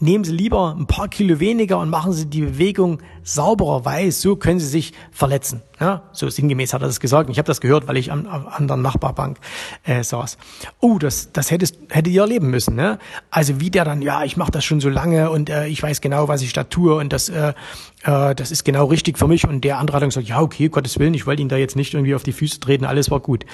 nehmen 0.02 0.24
Sie 0.24 0.32
lieber 0.32 0.76
ein 0.78 0.86
paar 0.86 1.08
Kilo 1.08 1.40
weniger 1.40 1.78
und 1.78 1.88
machen 1.88 2.12
Sie 2.12 2.26
die 2.26 2.42
Bewegung 2.42 2.98
sauberer, 3.22 3.84
weil 3.84 4.10
so 4.10 4.36
können 4.36 4.58
Sie 4.58 4.66
sich 4.66 4.92
verletzen. 5.12 5.62
Ja, 5.80 6.02
so 6.12 6.28
sinngemäß 6.28 6.74
hat 6.74 6.82
er 6.82 6.88
das 6.88 7.00
gesagt. 7.00 7.30
Ich 7.30 7.38
habe 7.38 7.46
das 7.46 7.60
gehört, 7.60 7.88
weil 7.88 7.96
ich 7.96 8.12
an, 8.12 8.26
der 8.60 8.76
Nachbarbank 8.76 9.38
äh, 9.84 10.02
saß. 10.02 10.38
Oh, 10.80 10.98
das, 10.98 11.32
das 11.32 11.50
hättest, 11.50 11.76
hättet 11.88 12.12
ihr 12.12 12.20
erleben 12.20 12.50
müssen. 12.50 12.74
Ne? 12.74 12.98
Also 13.30 13.60
wie 13.60 13.70
der 13.70 13.84
dann, 13.84 14.02
ja, 14.02 14.24
ich 14.24 14.36
mache 14.36 14.50
das 14.50 14.64
schon 14.64 14.80
so 14.80 14.88
lange 14.88 15.30
und 15.30 15.48
äh, 15.48 15.66
ich 15.68 15.82
weiß 15.82 16.00
genau, 16.00 16.28
was 16.28 16.42
ich 16.42 16.52
da 16.52 16.64
tue 16.64 16.94
und 16.94 17.12
das, 17.12 17.28
äh, 17.28 17.54
äh, 18.02 18.34
das 18.34 18.50
ist 18.50 18.64
genau 18.64 18.86
richtig 18.86 19.18
für 19.18 19.28
mich. 19.28 19.46
Und 19.46 19.62
der 19.62 19.78
andere 19.78 19.96
hat 19.96 20.02
dann 20.02 20.10
gesagt, 20.10 20.28
ja, 20.28 20.40
okay, 20.40 20.68
Gottes 20.68 20.98
Willen, 20.98 21.14
ich 21.14 21.26
wollte 21.26 21.42
ihn 21.42 21.48
da 21.48 21.56
jetzt 21.56 21.76
nicht 21.76 21.94
irgendwie 21.94 22.14
auf 22.14 22.24
die 22.24 22.32
Füße 22.32 22.60
treten, 22.60 22.84
alles 22.84 23.10
war 23.10 23.20
gut. 23.20 23.44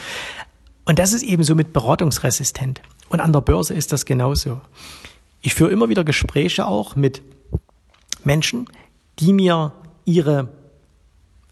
Und 0.87 0.99
das 0.99 1.13
ist 1.13 1.23
eben 1.23 1.43
so 1.43 1.55
mit 1.55 1.75
beratungsresistent. 1.75 2.81
Und 3.11 3.21
an 3.21 3.33
der 3.33 3.43
Börse 3.43 3.75
ist 3.75 3.93
das 3.93 4.07
genauso. 4.07 4.63
Ich 5.41 5.55
führe 5.55 5.71
immer 5.71 5.89
wieder 5.89 6.05
Gespräche 6.05 6.67
auch 6.67 6.97
mit 6.97 7.23
Menschen, 8.25 8.67
die 9.19 9.33
mir 9.33 9.73
ihre, 10.05 10.49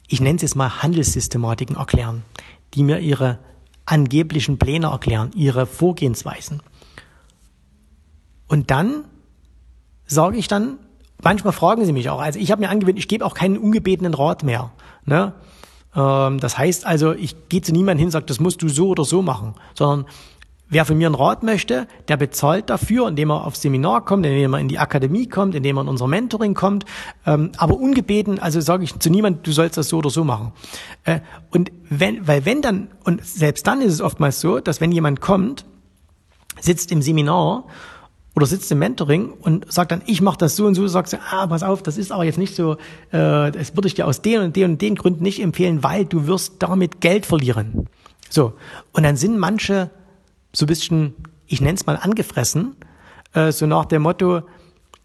ich 0.09 0.21
nenne 0.21 0.37
es 0.37 0.43
jetzt 0.43 0.57
mal 0.57 0.83
Handelssystematiken 0.83 1.77
erklären, 1.77 2.23
die 2.75 2.83
mir 2.83 2.99
ihre 2.99 3.39
angeblichen 3.85 4.59
Pläne 4.59 4.89
erklären, 4.89 5.31
ihre 5.35 5.67
Vorgehensweisen. 5.67 6.63
Und 8.49 8.71
dann 8.71 9.05
sage 10.07 10.37
ich 10.37 10.49
dann, 10.49 10.79
manchmal 11.23 11.53
fragen 11.53 11.85
sie 11.85 11.93
mich 11.93 12.11
auch, 12.11 12.21
also 12.21 12.39
ich 12.39 12.51
habe 12.51 12.61
mir 12.61 12.69
angewöhnt, 12.69 12.99
ich 12.99 13.09
gebe 13.09 13.25
auch 13.25 13.35
keinen 13.35 13.59
ungebetenen 13.59 14.15
Rat 14.15 14.43
mehr. 14.43 14.73
Ne? 15.05 15.33
Ähm, 15.95 16.39
das 16.39 16.59
heißt 16.59 16.87
also, 16.87 17.13
ich 17.13 17.49
gehe 17.49 17.63
zu 17.63 17.73
niemandem 17.73 17.99
hin 17.99 18.07
und 18.09 18.13
sage, 18.13 18.27
das 18.27 18.41
musst 18.41 18.63
du 18.63 18.69
so 18.69 18.89
oder 18.89 19.05
so 19.05 19.23
machen, 19.23 19.55
sondern 19.75 20.07
Wer 20.69 20.85
von 20.85 20.99
mir 20.99 21.07
einen 21.07 21.15
Rat 21.15 21.45
möchte, 21.45 21.87
der 22.09 22.17
bezahlt 22.17 22.71
dafür, 22.71 23.07
indem 23.07 23.31
er 23.31 23.47
aufs 23.47 23.63
Seminar 23.63 24.05
kommt, 24.05 24.27
indem 24.27 24.53
er 24.53 24.59
in 24.59 24.67
die 24.67 24.81
Akademie 24.81 25.29
kommt, 25.29 25.55
indem 25.55 25.79
er 25.79 25.83
in 25.83 25.89
unser 25.89 26.09
Mentoring 26.09 26.55
kommt. 26.55 26.85
Ähm, 27.25 27.53
aber 27.57 27.77
ungebeten, 27.77 28.41
also 28.41 28.61
sage 28.61 28.83
ich 28.83 28.99
zu 28.99 29.09
niemandem, 29.09 29.45
du 29.45 29.53
sollst 29.53 29.77
das 29.77 29.89
so 29.89 29.99
oder 29.99 30.11
so 30.11 30.25
machen. 30.25 30.53
Äh, 31.05 31.21
und 31.51 31.71
wenn, 31.89 32.27
weil 32.27 32.45
wenn 32.45 32.63
dann, 32.63 32.89
und 33.05 33.25
selbst 33.25 33.65
dann 33.69 33.81
ist 33.81 33.93
es 33.93 34.01
oftmals 34.01 34.41
so, 34.41 34.59
dass 34.59 34.81
wenn 34.81 34.91
jemand 34.91 35.21
kommt, 35.21 35.65
sitzt 36.61 36.91
im 36.91 37.01
Seminar 37.01 37.67
oder 38.35 38.47
sitzt 38.47 38.73
im 38.73 38.81
Mentoring 38.81 39.31
und 39.31 39.73
sagt 39.73 39.93
dann, 39.93 40.03
ich 40.07 40.21
mache 40.21 40.39
das 40.39 40.57
so 40.57 40.67
und 40.67 40.75
so, 40.75 40.89
sagst 40.89 41.13
du, 41.13 41.19
ah, 41.31 41.47
pass 41.47 41.63
auf, 41.63 41.81
das 41.85 41.97
ist 41.97 42.11
aber 42.11 42.25
jetzt 42.25 42.39
nicht 42.39 42.57
so, 42.57 42.73
äh, 43.13 43.53
das 43.53 43.77
würde 43.77 43.87
ich 43.87 43.95
dir 43.95 44.07
aus 44.07 44.21
den 44.21 44.41
und 44.41 44.57
den 44.57 44.73
und 44.73 44.83
den 44.83 44.97
Gründen 44.97 45.23
nicht 45.23 45.41
empfehlen, 45.41 45.85
weil 45.85 46.07
du 46.07 46.27
wirst 46.27 46.55
damit 46.59 47.01
Geld 47.01 47.25
verlieren. 47.25 47.89
So, 48.29 48.55
und 48.93 49.05
dann 49.05 49.17
sind 49.17 49.39
manche 49.39 49.91
so 50.57 50.65
ein 50.65 50.69
bisschen, 50.69 51.15
ich 51.47 51.61
nenne 51.61 51.75
es 51.75 51.85
mal 51.85 51.97
angefressen, 51.97 52.77
äh, 53.35 53.53
so 53.53 53.67
nach 53.67 53.85
dem 53.85 54.03
Motto, 54.03 54.41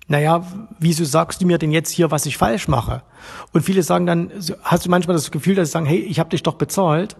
naja, 0.08 0.46
wieso 0.80 1.04
sagst 1.04 1.42
du 1.42 1.46
mir 1.46 1.58
denn 1.58 1.72
jetzt 1.72 1.92
hier, 1.92 2.10
was 2.10 2.26
ich 2.26 2.38
falsch 2.38 2.68
mache? 2.68 3.04
Und 3.52 3.64
viele 3.64 3.84
sagen 3.84 4.06
dann, 4.06 4.32
hast 4.64 4.86
du 4.86 4.90
manchmal 4.90 5.16
das 5.16 5.30
Gefühl, 5.30 5.56
dass 5.56 5.70
sie 5.70 5.74
sagen, 5.74 5.86
hey, 5.86 6.00
ich 6.00 6.20
habe 6.20 6.30
dich 6.30 6.42
doch 6.44 6.56
bezahlt, 6.56 7.18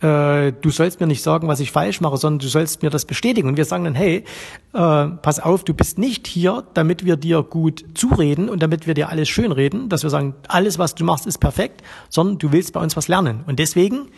äh, 0.00 0.52
du 0.52 0.70
sollst 0.70 1.00
mir 1.00 1.06
nicht 1.06 1.22
sagen, 1.22 1.48
was 1.48 1.60
ich 1.60 1.70
falsch 1.70 2.00
mache, 2.00 2.16
sondern 2.16 2.38
du 2.38 2.48
sollst 2.48 2.82
mir 2.82 2.90
das 2.90 3.04
bestätigen. 3.04 3.48
Und 3.48 3.58
wir 3.58 3.66
sagen 3.66 3.84
dann, 3.84 3.94
hey, 3.94 4.24
äh, 4.72 5.06
pass 5.06 5.38
auf, 5.38 5.64
du 5.64 5.74
bist 5.74 5.98
nicht 5.98 6.26
hier, 6.26 6.64
damit 6.72 7.04
wir 7.04 7.16
dir 7.16 7.42
gut 7.42 7.84
zureden 7.94 8.48
und 8.48 8.62
damit 8.62 8.86
wir 8.86 8.94
dir 8.94 9.10
alles 9.10 9.28
schönreden, 9.28 9.90
dass 9.90 10.02
wir 10.02 10.10
sagen, 10.10 10.34
alles, 10.48 10.78
was 10.78 10.94
du 10.94 11.04
machst, 11.04 11.26
ist 11.26 11.38
perfekt, 11.38 11.82
sondern 12.08 12.38
du 12.38 12.52
willst 12.52 12.72
bei 12.72 12.80
uns 12.80 12.96
was 12.96 13.08
lernen. 13.08 13.44
Und 13.46 13.58
deswegen 13.58 14.08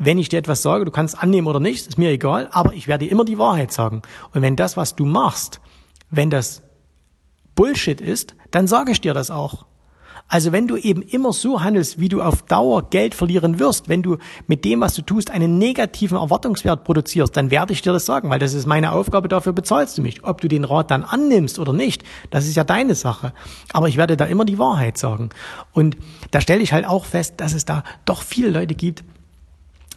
wenn 0.00 0.18
ich 0.18 0.30
dir 0.30 0.38
etwas 0.38 0.62
sage, 0.62 0.86
du 0.86 0.90
kannst 0.90 1.22
annehmen 1.22 1.46
oder 1.46 1.60
nicht, 1.60 1.86
ist 1.86 1.98
mir 1.98 2.10
egal, 2.10 2.48
aber 2.52 2.72
ich 2.72 2.88
werde 2.88 3.04
dir 3.04 3.12
immer 3.12 3.26
die 3.26 3.38
Wahrheit 3.38 3.70
sagen. 3.70 4.00
Und 4.32 4.40
wenn 4.40 4.56
das, 4.56 4.78
was 4.78 4.96
du 4.96 5.04
machst, 5.04 5.60
wenn 6.10 6.30
das 6.30 6.62
Bullshit 7.54 8.00
ist, 8.00 8.34
dann 8.50 8.66
sage 8.66 8.92
ich 8.92 9.02
dir 9.02 9.12
das 9.12 9.30
auch. 9.30 9.66
Also 10.26 10.52
wenn 10.52 10.68
du 10.68 10.76
eben 10.76 11.02
immer 11.02 11.34
so 11.34 11.60
handelst, 11.60 12.00
wie 12.00 12.08
du 12.08 12.22
auf 12.22 12.42
Dauer 12.42 12.88
Geld 12.88 13.14
verlieren 13.14 13.58
wirst, 13.58 13.90
wenn 13.90 14.00
du 14.00 14.16
mit 14.46 14.64
dem, 14.64 14.80
was 14.80 14.94
du 14.94 15.02
tust, 15.02 15.30
einen 15.30 15.58
negativen 15.58 16.16
Erwartungswert 16.16 16.84
produzierst, 16.84 17.36
dann 17.36 17.50
werde 17.50 17.72
ich 17.74 17.82
dir 17.82 17.92
das 17.92 18.06
sagen, 18.06 18.30
weil 18.30 18.38
das 18.38 18.54
ist 18.54 18.64
meine 18.64 18.92
Aufgabe, 18.92 19.28
dafür 19.28 19.52
bezahlst 19.52 19.98
du 19.98 20.02
mich. 20.02 20.24
Ob 20.24 20.40
du 20.40 20.48
den 20.48 20.64
Rat 20.64 20.90
dann 20.90 21.04
annimmst 21.04 21.58
oder 21.58 21.74
nicht, 21.74 22.04
das 22.30 22.46
ist 22.46 22.56
ja 22.56 22.64
deine 22.64 22.94
Sache. 22.94 23.34
Aber 23.72 23.88
ich 23.88 23.98
werde 23.98 24.16
da 24.16 24.24
immer 24.24 24.46
die 24.46 24.58
Wahrheit 24.58 24.96
sagen. 24.96 25.28
Und 25.72 25.98
da 26.30 26.40
stelle 26.40 26.62
ich 26.62 26.72
halt 26.72 26.86
auch 26.86 27.04
fest, 27.04 27.34
dass 27.38 27.52
es 27.52 27.66
da 27.66 27.82
doch 28.06 28.22
viele 28.22 28.50
Leute 28.50 28.74
gibt, 28.74 29.04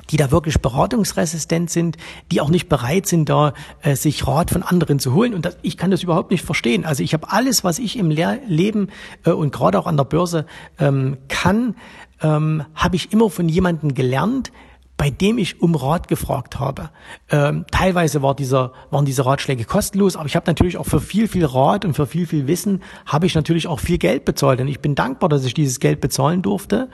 die 0.10 0.18
da 0.18 0.32
wirklich 0.32 0.62
beratungsresistent 0.62 1.70
sind, 1.70 1.98
die 2.32 2.42
auch 2.42 2.50
nicht 2.50 2.70
bereit 2.70 3.08
sind, 3.08 3.30
da 3.30 3.54
äh, 3.82 3.96
sich 3.96 4.28
Rat 4.28 4.52
von 4.52 4.64
anderen 4.64 5.00
zu 5.00 5.14
holen. 5.14 5.34
Und 5.34 5.46
das, 5.46 5.58
ich 5.62 5.78
kann 5.78 5.92
das 5.92 6.04
überhaupt 6.04 6.32
nicht 6.32 6.44
verstehen. 6.44 6.86
Also 6.86 7.04
ich 7.04 7.14
habe 7.14 7.32
alles, 7.32 7.64
was 7.64 7.80
ich 7.80 7.98
im 7.98 8.12
Le 8.12 8.40
Leben 8.48 8.90
äh, 9.26 9.32
und 9.32 9.52
gerade 9.52 9.80
auch 9.80 9.88
an 9.88 9.98
der 9.98 10.04
Börse 10.04 10.46
ähm, 10.80 11.18
kann, 11.28 11.76
ähm, 12.22 12.64
habe 12.76 12.96
ich 12.96 13.12
immer 13.12 13.30
von 13.30 13.50
jemandem 13.50 13.94
gelernt, 13.94 14.52
bei 14.96 15.10
dem 15.10 15.38
ich 15.38 15.62
um 15.62 15.76
Rat 15.76 16.08
gefragt 16.08 16.60
habe. 16.60 16.90
Ähm, 17.30 17.66
teilweise 17.72 18.22
war 18.22 18.36
dieser, 18.36 18.74
waren 18.92 19.06
diese 19.06 19.26
Ratschläge 19.26 19.66
kostenlos, 19.66 20.16
aber 20.16 20.28
ich 20.28 20.36
habe 20.36 20.46
natürlich 20.48 20.78
auch 20.78 20.86
für 20.86 21.02
viel, 21.02 21.28
viel 21.28 21.46
Rat 21.46 21.84
und 21.84 21.96
für 21.96 22.06
viel, 22.06 22.28
viel 22.28 22.48
Wissen 22.48 22.84
habe 23.06 23.26
ich 23.26 23.36
natürlich 23.36 23.68
auch 23.68 23.80
viel 23.80 23.98
Geld 23.98 24.24
bezahlt. 24.24 24.62
Und 24.62 24.68
ich 24.68 24.80
bin 24.80 24.96
dankbar, 24.96 25.30
dass 25.30 25.46
ich 25.46 25.54
dieses 25.54 25.80
Geld 25.80 26.00
bezahlen 26.00 26.42
durfte 26.42 26.90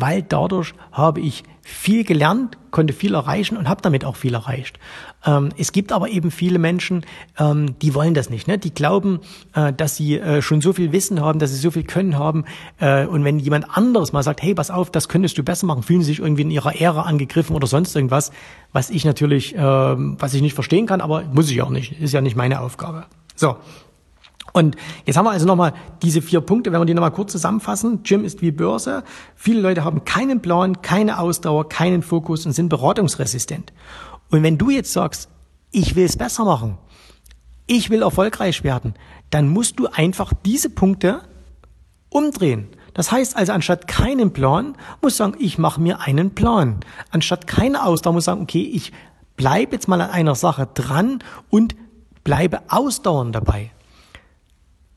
weil 0.00 0.22
dadurch 0.22 0.74
habe 0.92 1.20
ich 1.20 1.42
viel 1.62 2.04
gelernt, 2.04 2.58
konnte 2.70 2.92
viel 2.92 3.14
erreichen 3.14 3.56
und 3.56 3.68
habe 3.68 3.82
damit 3.82 4.04
auch 4.04 4.14
viel 4.14 4.34
erreicht. 4.34 4.78
Ähm, 5.24 5.48
es 5.58 5.72
gibt 5.72 5.90
aber 5.90 6.08
eben 6.08 6.30
viele 6.30 6.58
Menschen, 6.58 7.04
ähm, 7.38 7.76
die 7.80 7.94
wollen 7.94 8.14
das 8.14 8.30
nicht. 8.30 8.46
Ne? 8.46 8.58
Die 8.58 8.72
glauben, 8.72 9.20
äh, 9.54 9.72
dass 9.72 9.96
sie 9.96 10.18
äh, 10.18 10.42
schon 10.42 10.60
so 10.60 10.72
viel 10.72 10.92
Wissen 10.92 11.20
haben, 11.20 11.38
dass 11.38 11.50
sie 11.50 11.56
so 11.56 11.70
viel 11.70 11.82
Können 11.82 12.18
haben. 12.18 12.44
Äh, 12.78 13.06
und 13.06 13.24
wenn 13.24 13.38
jemand 13.38 13.76
anderes 13.76 14.12
mal 14.12 14.22
sagt, 14.22 14.42
hey, 14.42 14.54
pass 14.54 14.70
auf, 14.70 14.90
das 14.90 15.08
könntest 15.08 15.38
du 15.38 15.42
besser 15.42 15.66
machen, 15.66 15.82
fühlen 15.82 16.02
sie 16.02 16.12
sich 16.12 16.20
irgendwie 16.20 16.42
in 16.42 16.50
ihrer 16.50 16.74
Ehre 16.74 17.04
angegriffen 17.04 17.56
oder 17.56 17.66
sonst 17.66 17.96
irgendwas, 17.96 18.30
was 18.72 18.90
ich 18.90 19.04
natürlich, 19.04 19.54
ähm, 19.58 20.16
was 20.20 20.34
ich 20.34 20.42
nicht 20.42 20.54
verstehen 20.54 20.86
kann, 20.86 21.00
aber 21.00 21.22
muss 21.32 21.50
ich 21.50 21.62
auch 21.62 21.70
nicht. 21.70 22.00
Ist 22.00 22.12
ja 22.12 22.20
nicht 22.20 22.36
meine 22.36 22.60
Aufgabe. 22.60 23.06
So, 23.34 23.56
und 24.56 24.74
jetzt 25.04 25.18
haben 25.18 25.26
wir 25.26 25.32
also 25.32 25.44
nochmal 25.44 25.74
diese 26.00 26.22
vier 26.22 26.40
Punkte, 26.40 26.72
wenn 26.72 26.80
wir 26.80 26.86
die 26.86 26.94
nochmal 26.94 27.10
kurz 27.10 27.32
zusammenfassen. 27.32 28.02
Gym 28.04 28.24
ist 28.24 28.40
wie 28.40 28.52
Börse. 28.52 29.04
Viele 29.34 29.60
Leute 29.60 29.84
haben 29.84 30.06
keinen 30.06 30.40
Plan, 30.40 30.80
keine 30.80 31.18
Ausdauer, 31.18 31.68
keinen 31.68 32.02
Fokus 32.02 32.46
und 32.46 32.52
sind 32.52 32.70
beratungsresistent. 32.70 33.74
Und 34.30 34.42
wenn 34.42 34.56
du 34.56 34.70
jetzt 34.70 34.94
sagst, 34.94 35.28
ich 35.72 35.94
will 35.94 36.06
es 36.06 36.16
besser 36.16 36.46
machen, 36.46 36.78
ich 37.66 37.90
will 37.90 38.00
erfolgreich 38.00 38.64
werden, 38.64 38.94
dann 39.28 39.46
musst 39.46 39.78
du 39.78 39.88
einfach 39.88 40.32
diese 40.46 40.70
Punkte 40.70 41.20
umdrehen. 42.08 42.68
Das 42.94 43.12
heißt 43.12 43.36
also, 43.36 43.52
anstatt 43.52 43.86
keinen 43.86 44.32
Plan, 44.32 44.74
muss 45.02 45.18
sagen, 45.18 45.34
ich 45.38 45.58
mache 45.58 45.82
mir 45.82 46.00
einen 46.00 46.34
Plan. 46.34 46.80
Anstatt 47.10 47.46
keine 47.46 47.84
Ausdauer, 47.84 48.14
muss 48.14 48.24
sagen, 48.24 48.40
okay, 48.40 48.62
ich 48.62 48.90
bleibe 49.36 49.72
jetzt 49.72 49.86
mal 49.86 50.00
an 50.00 50.08
einer 50.08 50.34
Sache 50.34 50.66
dran 50.72 51.18
und 51.50 51.76
bleibe 52.24 52.62
ausdauernd 52.68 53.34
dabei 53.34 53.70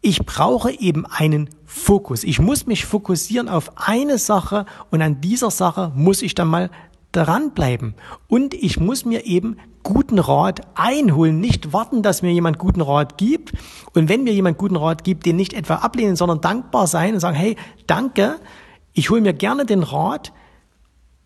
ich 0.01 0.25
brauche 0.25 0.71
eben 0.71 1.05
einen 1.05 1.49
Fokus. 1.65 2.23
Ich 2.23 2.39
muss 2.39 2.65
mich 2.65 2.85
fokussieren 2.85 3.49
auf 3.49 3.71
eine 3.75 4.17
Sache 4.17 4.65
und 4.91 5.01
an 5.01 5.21
dieser 5.21 5.51
Sache 5.51 5.91
muss 5.95 6.21
ich 6.21 6.35
dann 6.35 6.47
mal 6.47 6.71
dranbleiben. 7.11 7.95
Und 8.27 8.53
ich 8.53 8.79
muss 8.79 9.03
mir 9.03 9.25
eben 9.25 9.57
guten 9.83 10.19
Rat 10.19 10.61
einholen, 10.75 11.39
nicht 11.39 11.73
warten, 11.73 12.01
dass 12.01 12.21
mir 12.21 12.31
jemand 12.31 12.59
guten 12.59 12.81
Rat 12.81 13.17
gibt. 13.17 13.53
Und 13.93 14.09
wenn 14.09 14.23
mir 14.23 14.33
jemand 14.33 14.57
guten 14.57 14.75
Rat 14.75 15.03
gibt, 15.03 15.25
den 15.25 15.35
nicht 15.35 15.53
etwa 15.53 15.75
ablehnen, 15.75 16.15
sondern 16.15 16.41
dankbar 16.41 16.87
sein 16.87 17.13
und 17.13 17.19
sagen, 17.19 17.35
hey, 17.35 17.55
danke, 17.87 18.35
ich 18.93 19.09
hole 19.09 19.21
mir 19.21 19.33
gerne 19.33 19.65
den 19.65 19.83
Rat, 19.83 20.31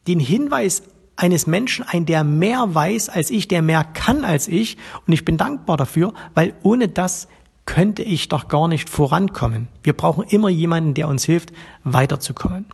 den 0.07 0.19
Hinweis 0.19 0.83
eines 1.15 1.45
Menschen 1.45 1.85
ein, 1.87 2.05
der 2.05 2.23
mehr 2.23 2.73
weiß 2.73 3.09
als 3.09 3.29
ich, 3.29 3.47
der 3.47 3.61
mehr 3.61 3.83
kann 3.83 4.23
als 4.23 4.47
ich. 4.47 4.77
Und 5.05 5.13
ich 5.13 5.25
bin 5.25 5.37
dankbar 5.37 5.77
dafür, 5.77 6.13
weil 6.33 6.53
ohne 6.63 6.87
das 6.87 7.27
könnte 7.65 8.03
ich 8.03 8.27
doch 8.29 8.47
gar 8.47 8.67
nicht 8.67 8.89
vorankommen. 8.89 9.67
Wir 9.83 9.93
brauchen 9.93 10.25
immer 10.25 10.49
jemanden, 10.49 10.93
der 10.93 11.07
uns 11.07 11.23
hilft, 11.23 11.53
weiterzukommen. 11.83 12.65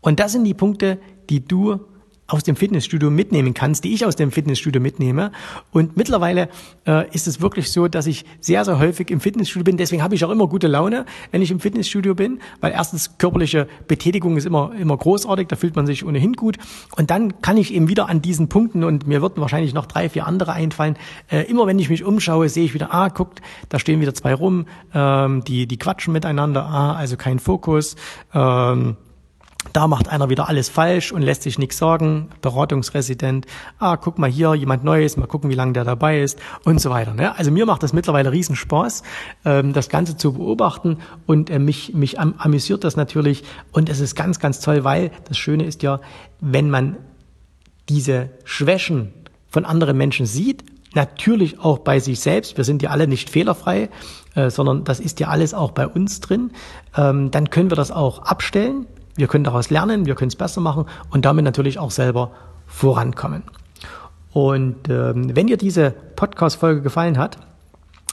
Und 0.00 0.20
das 0.20 0.32
sind 0.32 0.44
die 0.44 0.54
Punkte, 0.54 0.98
die 1.30 1.44
du 1.44 1.80
aus 2.26 2.42
dem 2.42 2.56
Fitnessstudio 2.56 3.10
mitnehmen 3.10 3.52
kannst, 3.52 3.84
die 3.84 3.92
ich 3.92 4.06
aus 4.06 4.16
dem 4.16 4.30
Fitnessstudio 4.30 4.80
mitnehme. 4.80 5.30
Und 5.72 5.96
mittlerweile 5.96 6.48
äh, 6.86 7.08
ist 7.14 7.26
es 7.26 7.40
wirklich 7.40 7.70
so, 7.70 7.86
dass 7.86 8.06
ich 8.06 8.24
sehr, 8.40 8.64
sehr 8.64 8.78
häufig 8.78 9.10
im 9.10 9.20
Fitnessstudio 9.20 9.64
bin. 9.64 9.76
Deswegen 9.76 10.02
habe 10.02 10.14
ich 10.14 10.24
auch 10.24 10.30
immer 10.30 10.46
gute 10.46 10.66
Laune, 10.66 11.04
wenn 11.32 11.42
ich 11.42 11.50
im 11.50 11.60
Fitnessstudio 11.60 12.14
bin, 12.14 12.40
weil 12.60 12.72
erstens 12.72 13.18
körperliche 13.18 13.68
Betätigung 13.88 14.36
ist 14.36 14.46
immer, 14.46 14.72
immer 14.78 14.96
großartig, 14.96 15.48
da 15.48 15.56
fühlt 15.56 15.76
man 15.76 15.86
sich 15.86 16.04
ohnehin 16.04 16.32
gut. 16.32 16.56
Und 16.96 17.10
dann 17.10 17.42
kann 17.42 17.58
ich 17.58 17.74
eben 17.74 17.88
wieder 17.88 18.08
an 18.08 18.22
diesen 18.22 18.48
Punkten, 18.48 18.84
und 18.84 19.06
mir 19.06 19.20
würden 19.20 19.40
wahrscheinlich 19.40 19.74
noch 19.74 19.86
drei, 19.86 20.08
vier 20.08 20.26
andere 20.26 20.52
einfallen, 20.52 20.96
äh, 21.30 21.42
immer 21.42 21.66
wenn 21.66 21.78
ich 21.78 21.90
mich 21.90 22.04
umschaue, 22.04 22.48
sehe 22.48 22.64
ich 22.64 22.72
wieder, 22.72 22.94
ah, 22.94 23.08
guckt, 23.08 23.42
da 23.68 23.78
stehen 23.78 24.00
wieder 24.00 24.14
zwei 24.14 24.32
rum, 24.32 24.66
ähm, 24.94 25.44
die, 25.44 25.66
die 25.66 25.78
quatschen 25.78 26.12
miteinander, 26.12 26.64
ah, 26.64 26.94
also 26.94 27.16
kein 27.16 27.38
Fokus. 27.38 27.96
Ähm, 28.32 28.96
da 29.74 29.88
macht 29.88 30.08
einer 30.08 30.30
wieder 30.30 30.48
alles 30.48 30.68
falsch 30.68 31.10
und 31.10 31.22
lässt 31.22 31.42
sich 31.42 31.58
nichts 31.58 31.78
sagen. 31.78 32.28
Beratungsresident, 32.40 33.44
ah, 33.80 33.96
guck 33.96 34.18
mal 34.20 34.30
hier, 34.30 34.54
jemand 34.54 34.84
Neues, 34.84 35.16
mal 35.16 35.26
gucken, 35.26 35.50
wie 35.50 35.56
lange 35.56 35.72
der 35.72 35.82
dabei 35.82 36.22
ist 36.22 36.38
und 36.64 36.80
so 36.80 36.90
weiter. 36.90 37.12
Ne? 37.12 37.36
Also 37.36 37.50
mir 37.50 37.66
macht 37.66 37.82
das 37.82 37.92
mittlerweile 37.92 38.30
riesen 38.30 38.54
Spaß, 38.54 39.02
ähm, 39.44 39.72
das 39.72 39.88
Ganze 39.88 40.16
zu 40.16 40.34
beobachten 40.34 40.98
und 41.26 41.50
äh, 41.50 41.58
mich, 41.58 41.92
mich 41.92 42.20
am, 42.20 42.34
amüsiert 42.38 42.84
das 42.84 42.96
natürlich 42.96 43.42
und 43.72 43.88
es 43.88 43.98
ist 43.98 44.14
ganz, 44.14 44.38
ganz 44.38 44.60
toll, 44.60 44.84
weil 44.84 45.10
das 45.28 45.38
Schöne 45.38 45.64
ist 45.64 45.82
ja, 45.82 46.00
wenn 46.40 46.70
man 46.70 46.96
diese 47.88 48.30
Schwächen 48.44 49.12
von 49.48 49.64
anderen 49.64 49.96
Menschen 49.96 50.24
sieht, 50.24 50.64
natürlich 50.94 51.58
auch 51.58 51.80
bei 51.80 51.98
sich 51.98 52.20
selbst, 52.20 52.56
wir 52.56 52.62
sind 52.62 52.80
ja 52.80 52.90
alle 52.90 53.08
nicht 53.08 53.28
fehlerfrei, 53.28 53.90
äh, 54.36 54.50
sondern 54.50 54.84
das 54.84 55.00
ist 55.00 55.18
ja 55.18 55.28
alles 55.28 55.52
auch 55.52 55.72
bei 55.72 55.88
uns 55.88 56.20
drin, 56.20 56.52
ähm, 56.96 57.32
dann 57.32 57.50
können 57.50 57.72
wir 57.72 57.76
das 57.76 57.90
auch 57.90 58.20
abstellen 58.20 58.86
wir 59.16 59.26
können 59.26 59.44
daraus 59.44 59.70
lernen, 59.70 60.06
wir 60.06 60.14
können 60.14 60.28
es 60.28 60.36
besser 60.36 60.60
machen 60.60 60.86
und 61.10 61.24
damit 61.24 61.44
natürlich 61.44 61.78
auch 61.78 61.90
selber 61.90 62.32
vorankommen. 62.66 63.44
Und 64.32 64.88
ähm, 64.88 65.36
wenn 65.36 65.46
dir 65.46 65.56
diese 65.56 65.92
Podcast-Folge 66.16 66.82
gefallen 66.82 67.18
hat, 67.18 67.38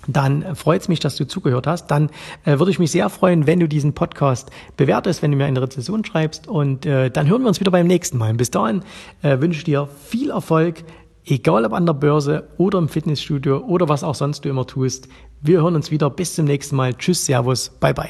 dann 0.07 0.55
freut 0.55 0.81
es 0.81 0.87
mich, 0.87 0.99
dass 0.99 1.15
du 1.15 1.27
zugehört 1.27 1.67
hast. 1.67 1.87
Dann 1.87 2.09
äh, 2.45 2.59
würde 2.59 2.71
ich 2.71 2.79
mich 2.79 2.91
sehr 2.91 3.09
freuen, 3.09 3.47
wenn 3.47 3.59
du 3.59 3.67
diesen 3.67 3.93
Podcast 3.93 4.49
bewertest, 4.77 5.21
wenn 5.21 5.31
du 5.31 5.37
mir 5.37 5.45
eine 5.45 5.61
Rezession 5.61 6.03
schreibst. 6.05 6.47
Und 6.47 6.85
äh, 6.85 7.09
dann 7.09 7.27
hören 7.27 7.41
wir 7.41 7.47
uns 7.47 7.59
wieder 7.59 7.71
beim 7.71 7.87
nächsten 7.87 8.17
Mal. 8.17 8.33
Bis 8.33 8.51
dahin 8.51 8.83
äh, 9.21 9.39
wünsche 9.39 9.59
ich 9.59 9.63
dir 9.63 9.87
viel 10.07 10.31
Erfolg, 10.31 10.83
egal 11.25 11.65
ob 11.65 11.73
an 11.73 11.85
der 11.85 11.93
Börse 11.93 12.47
oder 12.57 12.79
im 12.79 12.89
Fitnessstudio 12.89 13.57
oder 13.57 13.89
was 13.89 14.03
auch 14.03 14.15
sonst 14.15 14.45
du 14.45 14.49
immer 14.49 14.65
tust. 14.65 15.07
Wir 15.41 15.61
hören 15.61 15.75
uns 15.75 15.91
wieder. 15.91 16.09
Bis 16.09 16.35
zum 16.35 16.45
nächsten 16.45 16.75
Mal. 16.75 16.93
Tschüss, 16.93 17.25
Servus, 17.25 17.69
bye 17.79 17.93
bye. 17.93 18.09